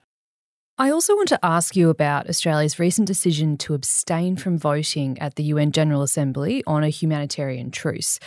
I 0.78 0.90
also 0.90 1.16
want 1.16 1.28
to 1.28 1.38
ask 1.42 1.74
you 1.74 1.88
about 1.88 2.28
Australia's 2.28 2.78
recent 2.78 3.06
decision 3.06 3.56
to 3.58 3.72
abstain 3.72 4.36
from 4.36 4.58
voting 4.58 5.18
at 5.20 5.36
the 5.36 5.44
UN 5.44 5.72
General 5.72 6.02
Assembly 6.02 6.62
on 6.66 6.84
a 6.84 6.90
humanitarian 6.90 7.70
truce. 7.70 8.18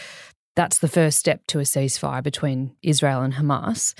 That's 0.56 0.80
the 0.80 0.88
first 0.88 1.20
step 1.20 1.46
to 1.48 1.60
a 1.60 1.64
ceasefire 1.64 2.24
between 2.24 2.76
Israel 2.82 3.22
and 3.22 3.36
Hamas. 3.36 3.94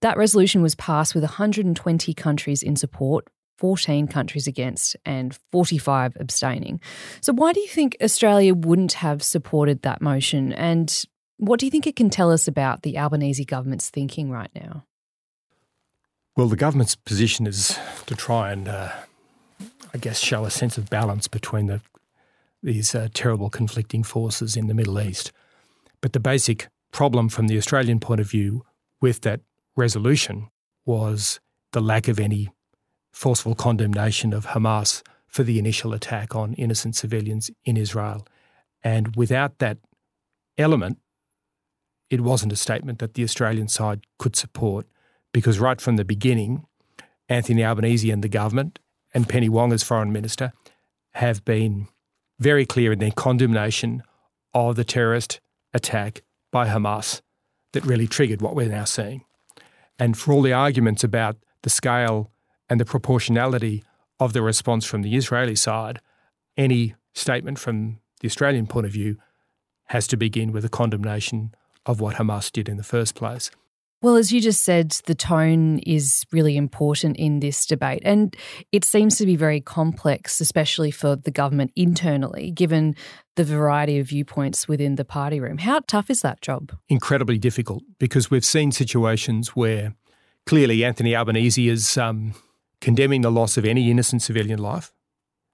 That 0.00 0.16
resolution 0.16 0.60
was 0.60 0.74
passed 0.74 1.14
with 1.14 1.22
120 1.22 2.14
countries 2.14 2.64
in 2.64 2.74
support, 2.74 3.28
14 3.58 4.08
countries 4.08 4.46
against, 4.46 4.96
and 5.04 5.38
45 5.52 6.16
abstaining. 6.18 6.80
So, 7.20 7.32
why 7.32 7.52
do 7.52 7.60
you 7.60 7.68
think 7.68 7.96
Australia 8.02 8.54
wouldn't 8.54 8.94
have 8.94 9.22
supported 9.22 9.82
that 9.82 10.02
motion? 10.02 10.52
And 10.52 11.04
what 11.36 11.60
do 11.60 11.66
you 11.66 11.70
think 11.70 11.86
it 11.86 11.96
can 11.96 12.10
tell 12.10 12.30
us 12.30 12.48
about 12.48 12.82
the 12.82 12.98
Albanese 12.98 13.44
government's 13.44 13.90
thinking 13.90 14.30
right 14.30 14.50
now? 14.54 14.84
Well, 16.36 16.48
the 16.48 16.56
government's 16.56 16.96
position 16.96 17.46
is 17.46 17.78
to 18.06 18.14
try 18.16 18.50
and, 18.50 18.66
uh, 18.66 18.90
I 19.92 19.98
guess, 19.98 20.18
show 20.18 20.44
a 20.44 20.50
sense 20.50 20.76
of 20.76 20.90
balance 20.90 21.28
between 21.28 21.66
the, 21.66 21.80
these 22.62 22.94
uh, 22.94 23.08
terrible 23.14 23.50
conflicting 23.50 24.02
forces 24.02 24.56
in 24.56 24.66
the 24.66 24.74
Middle 24.74 25.00
East. 25.00 25.30
But 26.00 26.12
the 26.12 26.20
basic 26.20 26.68
problem 26.90 27.28
from 27.28 27.46
the 27.46 27.56
Australian 27.56 28.00
point 28.00 28.20
of 28.20 28.28
view 28.28 28.64
with 29.00 29.20
that 29.20 29.40
resolution 29.76 30.48
was 30.86 31.40
the 31.72 31.80
lack 31.80 32.08
of 32.08 32.20
any 32.20 32.48
forceful 33.14 33.54
condemnation 33.54 34.32
of 34.32 34.46
Hamas 34.46 35.02
for 35.28 35.44
the 35.44 35.58
initial 35.58 35.92
attack 35.94 36.34
on 36.34 36.52
innocent 36.54 36.96
civilians 36.96 37.50
in 37.64 37.76
Israel. 37.76 38.26
And 38.82 39.14
without 39.16 39.58
that 39.60 39.78
element, 40.58 40.98
it 42.10 42.20
wasn't 42.20 42.52
a 42.52 42.56
statement 42.56 42.98
that 42.98 43.14
the 43.14 43.22
Australian 43.22 43.68
side 43.68 44.02
could 44.18 44.36
support 44.36 44.86
because 45.32 45.58
right 45.58 45.80
from 45.80 45.96
the 45.96 46.04
beginning, 46.04 46.66
Anthony 47.28 47.64
Albanese 47.64 48.10
and 48.10 48.22
the 48.22 48.28
government, 48.28 48.78
and 49.14 49.28
Penny 49.28 49.48
Wong 49.48 49.72
as 49.72 49.82
foreign 49.82 50.12
minister, 50.12 50.52
have 51.14 51.44
been 51.44 51.86
very 52.40 52.66
clear 52.66 52.92
in 52.92 52.98
their 52.98 53.12
condemnation 53.12 54.02
of 54.52 54.74
the 54.74 54.84
terrorist 54.84 55.40
attack 55.72 56.22
by 56.50 56.66
Hamas 56.66 57.20
that 57.72 57.86
really 57.86 58.08
triggered 58.08 58.42
what 58.42 58.56
we're 58.56 58.68
now 58.68 58.84
seeing. 58.84 59.24
And 59.98 60.18
for 60.18 60.32
all 60.32 60.42
the 60.42 60.52
arguments 60.52 61.04
about 61.04 61.36
the 61.62 61.70
scale 61.70 62.32
and 62.74 62.80
the 62.80 62.84
proportionality 62.84 63.84
of 64.18 64.32
the 64.32 64.42
response 64.42 64.84
from 64.84 65.02
the 65.02 65.14
Israeli 65.14 65.54
side, 65.54 66.00
any 66.56 66.96
statement 67.12 67.56
from 67.56 68.00
the 68.18 68.26
Australian 68.26 68.66
point 68.66 68.84
of 68.84 68.90
view 68.90 69.16
has 69.90 70.08
to 70.08 70.16
begin 70.16 70.50
with 70.50 70.64
a 70.64 70.68
condemnation 70.68 71.54
of 71.86 72.00
what 72.00 72.16
Hamas 72.16 72.50
did 72.50 72.68
in 72.68 72.76
the 72.76 72.82
first 72.82 73.14
place. 73.14 73.52
Well, 74.02 74.16
as 74.16 74.32
you 74.32 74.40
just 74.40 74.64
said, 74.64 74.90
the 75.06 75.14
tone 75.14 75.78
is 75.86 76.24
really 76.32 76.56
important 76.56 77.16
in 77.16 77.38
this 77.38 77.64
debate. 77.64 78.02
And 78.04 78.36
it 78.72 78.84
seems 78.84 79.18
to 79.18 79.24
be 79.24 79.36
very 79.36 79.60
complex, 79.60 80.40
especially 80.40 80.90
for 80.90 81.14
the 81.14 81.30
government 81.30 81.70
internally, 81.76 82.50
given 82.50 82.96
the 83.36 83.44
variety 83.44 84.00
of 84.00 84.08
viewpoints 84.08 84.66
within 84.66 84.96
the 84.96 85.04
party 85.04 85.38
room. 85.38 85.58
How 85.58 85.78
tough 85.86 86.10
is 86.10 86.22
that 86.22 86.40
job? 86.40 86.72
Incredibly 86.88 87.38
difficult 87.38 87.84
because 88.00 88.32
we've 88.32 88.44
seen 88.44 88.72
situations 88.72 89.50
where 89.50 89.94
clearly 90.44 90.84
Anthony 90.84 91.14
Albanese 91.14 91.68
is 91.68 91.96
um, 91.96 92.34
condemning 92.84 93.22
the 93.22 93.30
loss 93.30 93.56
of 93.56 93.64
any 93.64 93.90
innocent 93.90 94.20
civilian 94.20 94.58
life. 94.58 94.92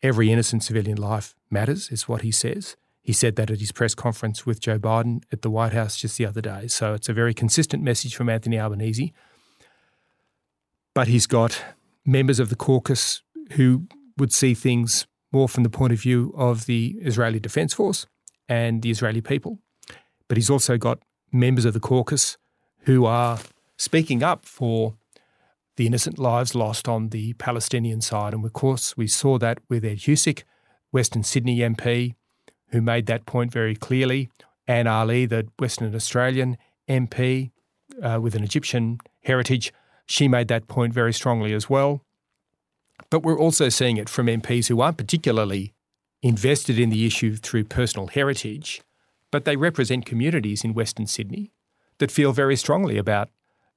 Every 0.02 0.32
innocent 0.32 0.64
civilian 0.64 0.98
life 0.98 1.36
matters, 1.48 1.88
is 1.92 2.08
what 2.08 2.22
he 2.22 2.32
says. 2.32 2.76
He 3.02 3.12
said 3.12 3.36
that 3.36 3.52
at 3.52 3.60
his 3.60 3.70
press 3.70 3.94
conference 3.94 4.44
with 4.44 4.58
Joe 4.58 4.80
Biden 4.80 5.22
at 5.30 5.42
the 5.42 5.48
White 5.48 5.72
House 5.72 5.96
just 5.96 6.18
the 6.18 6.26
other 6.26 6.40
day. 6.40 6.66
So 6.66 6.92
it's 6.92 7.08
a 7.08 7.12
very 7.12 7.32
consistent 7.32 7.84
message 7.84 8.16
from 8.16 8.28
Anthony 8.28 8.58
Albanese. 8.58 9.12
But 10.92 11.06
he's 11.06 11.28
got 11.28 11.62
members 12.04 12.40
of 12.40 12.48
the 12.48 12.56
caucus 12.56 13.22
who 13.52 13.86
would 14.18 14.32
see 14.32 14.52
things 14.52 15.06
more 15.30 15.48
from 15.48 15.62
the 15.62 15.70
point 15.70 15.92
of 15.92 16.00
view 16.00 16.34
of 16.36 16.66
the 16.66 16.96
Israeli 17.00 17.38
Defense 17.38 17.72
Force 17.72 18.06
and 18.48 18.82
the 18.82 18.90
Israeli 18.90 19.20
people. 19.20 19.60
But 20.26 20.36
he's 20.36 20.50
also 20.50 20.76
got 20.76 20.98
members 21.30 21.64
of 21.64 21.74
the 21.74 21.80
caucus 21.80 22.38
who 22.86 23.04
are 23.04 23.38
speaking 23.76 24.24
up 24.24 24.44
for 24.44 24.96
the 25.80 25.86
innocent 25.86 26.18
lives 26.18 26.54
lost 26.54 26.88
on 26.88 27.08
the 27.08 27.32
Palestinian 27.32 28.02
side. 28.02 28.34
And 28.34 28.44
of 28.44 28.52
course, 28.52 28.98
we 28.98 29.06
saw 29.06 29.38
that 29.38 29.60
with 29.70 29.82
Ed 29.82 30.00
Husic, 30.00 30.42
Western 30.90 31.22
Sydney 31.22 31.60
MP, 31.60 32.16
who 32.68 32.82
made 32.82 33.06
that 33.06 33.24
point 33.24 33.50
very 33.50 33.74
clearly. 33.74 34.28
Anne 34.68 34.86
Aly, 34.86 35.24
the 35.24 35.48
Western 35.58 35.94
Australian 35.94 36.58
MP 36.86 37.50
uh, 38.02 38.18
with 38.20 38.34
an 38.34 38.44
Egyptian 38.44 38.98
heritage, 39.24 39.72
she 40.04 40.28
made 40.28 40.48
that 40.48 40.68
point 40.68 40.92
very 40.92 41.14
strongly 41.14 41.54
as 41.54 41.70
well. 41.70 42.04
But 43.08 43.22
we're 43.22 43.40
also 43.40 43.70
seeing 43.70 43.96
it 43.96 44.10
from 44.10 44.26
MPs 44.26 44.66
who 44.66 44.82
aren't 44.82 44.98
particularly 44.98 45.72
invested 46.20 46.78
in 46.78 46.90
the 46.90 47.06
issue 47.06 47.36
through 47.36 47.64
personal 47.64 48.08
heritage, 48.08 48.82
but 49.30 49.46
they 49.46 49.56
represent 49.56 50.04
communities 50.04 50.62
in 50.62 50.74
Western 50.74 51.06
Sydney 51.06 51.52
that 52.00 52.10
feel 52.10 52.34
very 52.34 52.56
strongly 52.56 52.98
about 52.98 53.30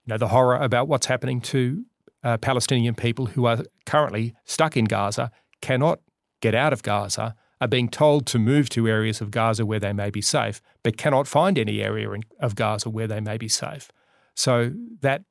you 0.06 0.12
know, 0.12 0.18
the 0.18 0.28
horror 0.28 0.58
about 0.58 0.90
what's 0.90 1.06
happening 1.06 1.40
to 1.40 1.86
uh, 2.24 2.38
Palestinian 2.38 2.96
people 2.96 3.28
who 3.28 3.46
are 3.46 3.64
currently 3.86 4.34
stuck 4.46 4.78
in 4.78 4.86
Gaza, 4.86 5.32
cannot 5.62 6.00
get 6.42 6.56
out 6.56 6.74
of 6.74 6.84
Gaza, 6.84 7.36
are 7.62 7.68
being 7.68 7.90
told 7.90 8.26
to 8.28 8.40
move 8.40 8.70
to 8.70 8.88
areas 8.88 9.22
of 9.22 9.32
Gaza 9.32 9.66
where 9.66 9.80
they 9.80 9.94
may 9.94 10.10
be 10.10 10.22
safe, 10.22 10.62
but 10.84 10.98
cannot 10.98 11.28
find 11.28 11.58
any 11.58 11.82
area 11.82 12.12
in, 12.12 12.24
of 12.40 12.56
Gaza 12.56 12.90
where 12.90 13.08
they 13.08 13.22
may 13.22 13.38
be 13.38 13.48
safe. 13.48 13.90
So 14.36 14.74
that 15.02 15.24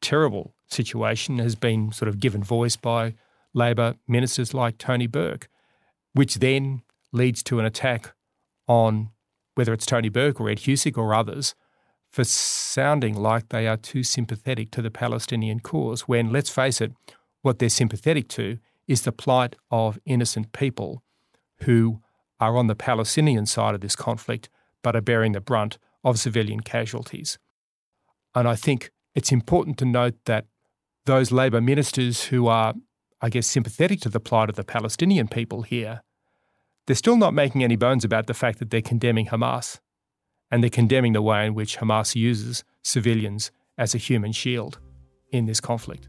terrible 0.00 0.54
situation 0.68 1.38
has 1.38 1.56
been 1.56 1.92
sort 1.92 2.08
of 2.08 2.20
given 2.20 2.42
voice 2.42 2.76
by 2.76 3.14
Labor 3.54 3.96
ministers 4.06 4.54
like 4.54 4.78
Tony 4.78 5.06
Burke, 5.06 5.48
which 6.12 6.36
then 6.36 6.82
leads 7.12 7.42
to 7.44 7.58
an 7.58 7.64
attack 7.64 8.14
on 8.68 9.10
whether 9.56 9.72
it's 9.72 9.86
Tony 9.86 10.08
Burke 10.08 10.40
or 10.40 10.48
Ed 10.48 10.58
Husic 10.58 10.96
or 10.96 11.12
others 11.12 11.54
for 12.10 12.24
sounding 12.24 13.14
like 13.14 13.48
they 13.48 13.68
are 13.68 13.76
too 13.76 14.02
sympathetic 14.02 14.70
to 14.72 14.82
the 14.82 14.90
Palestinian 14.90 15.60
cause, 15.60 16.02
when, 16.02 16.32
let's 16.32 16.50
face 16.50 16.80
it, 16.80 16.92
what 17.42 17.58
they're 17.58 17.68
sympathetic 17.68 18.28
to 18.28 18.58
is 18.88 19.02
the 19.02 19.12
plight 19.12 19.54
of 19.70 19.98
innocent 20.04 20.52
people 20.52 21.02
who 21.62 22.00
are 22.40 22.56
on 22.56 22.66
the 22.66 22.74
Palestinian 22.74 23.46
side 23.46 23.74
of 23.74 23.80
this 23.80 23.94
conflict 23.94 24.48
but 24.82 24.96
are 24.96 25.00
bearing 25.00 25.32
the 25.32 25.40
brunt 25.40 25.78
of 26.02 26.18
civilian 26.18 26.60
casualties. 26.60 27.38
And 28.34 28.48
I 28.48 28.56
think 28.56 28.90
it's 29.14 29.30
important 29.30 29.78
to 29.78 29.84
note 29.84 30.16
that 30.24 30.46
those 31.06 31.30
Labor 31.30 31.60
ministers 31.60 32.24
who 32.24 32.48
are, 32.48 32.74
I 33.20 33.28
guess, 33.28 33.46
sympathetic 33.46 34.00
to 34.00 34.08
the 34.08 34.20
plight 34.20 34.48
of 34.48 34.56
the 34.56 34.64
Palestinian 34.64 35.28
people 35.28 35.62
here, 35.62 36.02
they're 36.86 36.96
still 36.96 37.16
not 37.16 37.34
making 37.34 37.62
any 37.62 37.76
bones 37.76 38.04
about 38.04 38.26
the 38.26 38.34
fact 38.34 38.58
that 38.58 38.70
they're 38.70 38.82
condemning 38.82 39.26
Hamas 39.26 39.78
and 40.50 40.62
they're 40.62 40.70
condemning 40.70 41.12
the 41.12 41.22
way 41.22 41.46
in 41.46 41.54
which 41.54 41.78
Hamas 41.78 42.14
uses 42.14 42.64
civilians 42.82 43.50
as 43.78 43.94
a 43.94 43.98
human 43.98 44.32
shield 44.32 44.78
in 45.30 45.46
this 45.46 45.60
conflict. 45.60 46.08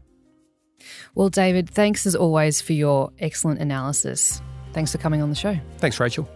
Well, 1.14 1.28
David, 1.28 1.70
thanks 1.70 2.06
as 2.06 2.16
always 2.16 2.60
for 2.60 2.72
your 2.72 3.12
excellent 3.18 3.60
analysis. 3.60 4.42
Thanks 4.72 4.92
for 4.92 4.98
coming 4.98 5.22
on 5.22 5.28
the 5.28 5.36
show. 5.36 5.56
Thanks, 5.78 6.00
Rachel. 6.00 6.28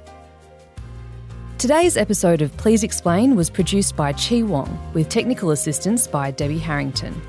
Today's 1.59 1.97
episode 1.97 2.42
of 2.42 2.55
Please 2.59 2.85
Explain 2.85 3.35
was 3.35 3.49
produced 3.49 3.97
by 3.97 4.12
Chi 4.12 4.42
Wong 4.42 4.79
with 4.92 5.09
technical 5.09 5.51
assistance 5.51 6.07
by 6.07 6.31
Debbie 6.31 6.59
Harrington. 6.59 7.21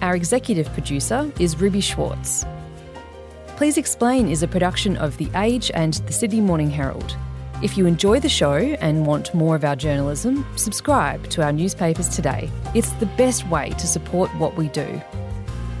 Our 0.00 0.16
executive 0.16 0.72
producer 0.72 1.30
is 1.38 1.60
Ruby 1.60 1.80
Schwartz. 1.80 2.46
Please 3.56 3.76
Explain 3.76 4.28
is 4.28 4.42
a 4.42 4.48
production 4.48 4.96
of 4.96 5.16
The 5.18 5.28
Age 5.34 5.70
and 5.74 5.94
the 5.94 6.12
Sydney 6.12 6.40
Morning 6.40 6.70
Herald. 6.70 7.16
If 7.60 7.76
you 7.76 7.86
enjoy 7.86 8.20
the 8.20 8.28
show 8.28 8.54
and 8.54 9.04
want 9.04 9.34
more 9.34 9.56
of 9.56 9.64
our 9.64 9.74
journalism, 9.74 10.46
subscribe 10.54 11.28
to 11.30 11.42
our 11.42 11.52
newspapers 11.52 12.08
today. 12.08 12.48
It's 12.72 12.92
the 12.92 13.06
best 13.06 13.48
way 13.48 13.70
to 13.70 13.86
support 13.88 14.30
what 14.36 14.56
we 14.56 14.68
do. 14.68 15.02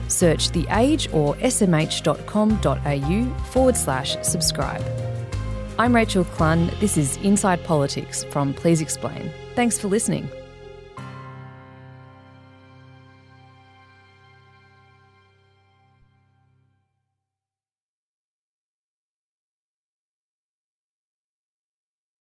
Search 0.08 0.50
The 0.50 0.66
Age 0.70 1.08
or 1.12 1.36
smh.com.au 1.36 1.84
forward 3.50 3.76
slash 3.76 4.16
subscribe. 4.22 4.84
I'm 5.78 5.94
Rachel 5.94 6.24
Clun. 6.24 6.68
This 6.80 6.96
is 6.96 7.16
Inside 7.18 7.62
Politics 7.62 8.24
from 8.24 8.54
Please 8.54 8.80
Explain. 8.80 9.30
Thanks 9.54 9.78
for 9.78 9.86
listening. 9.86 10.28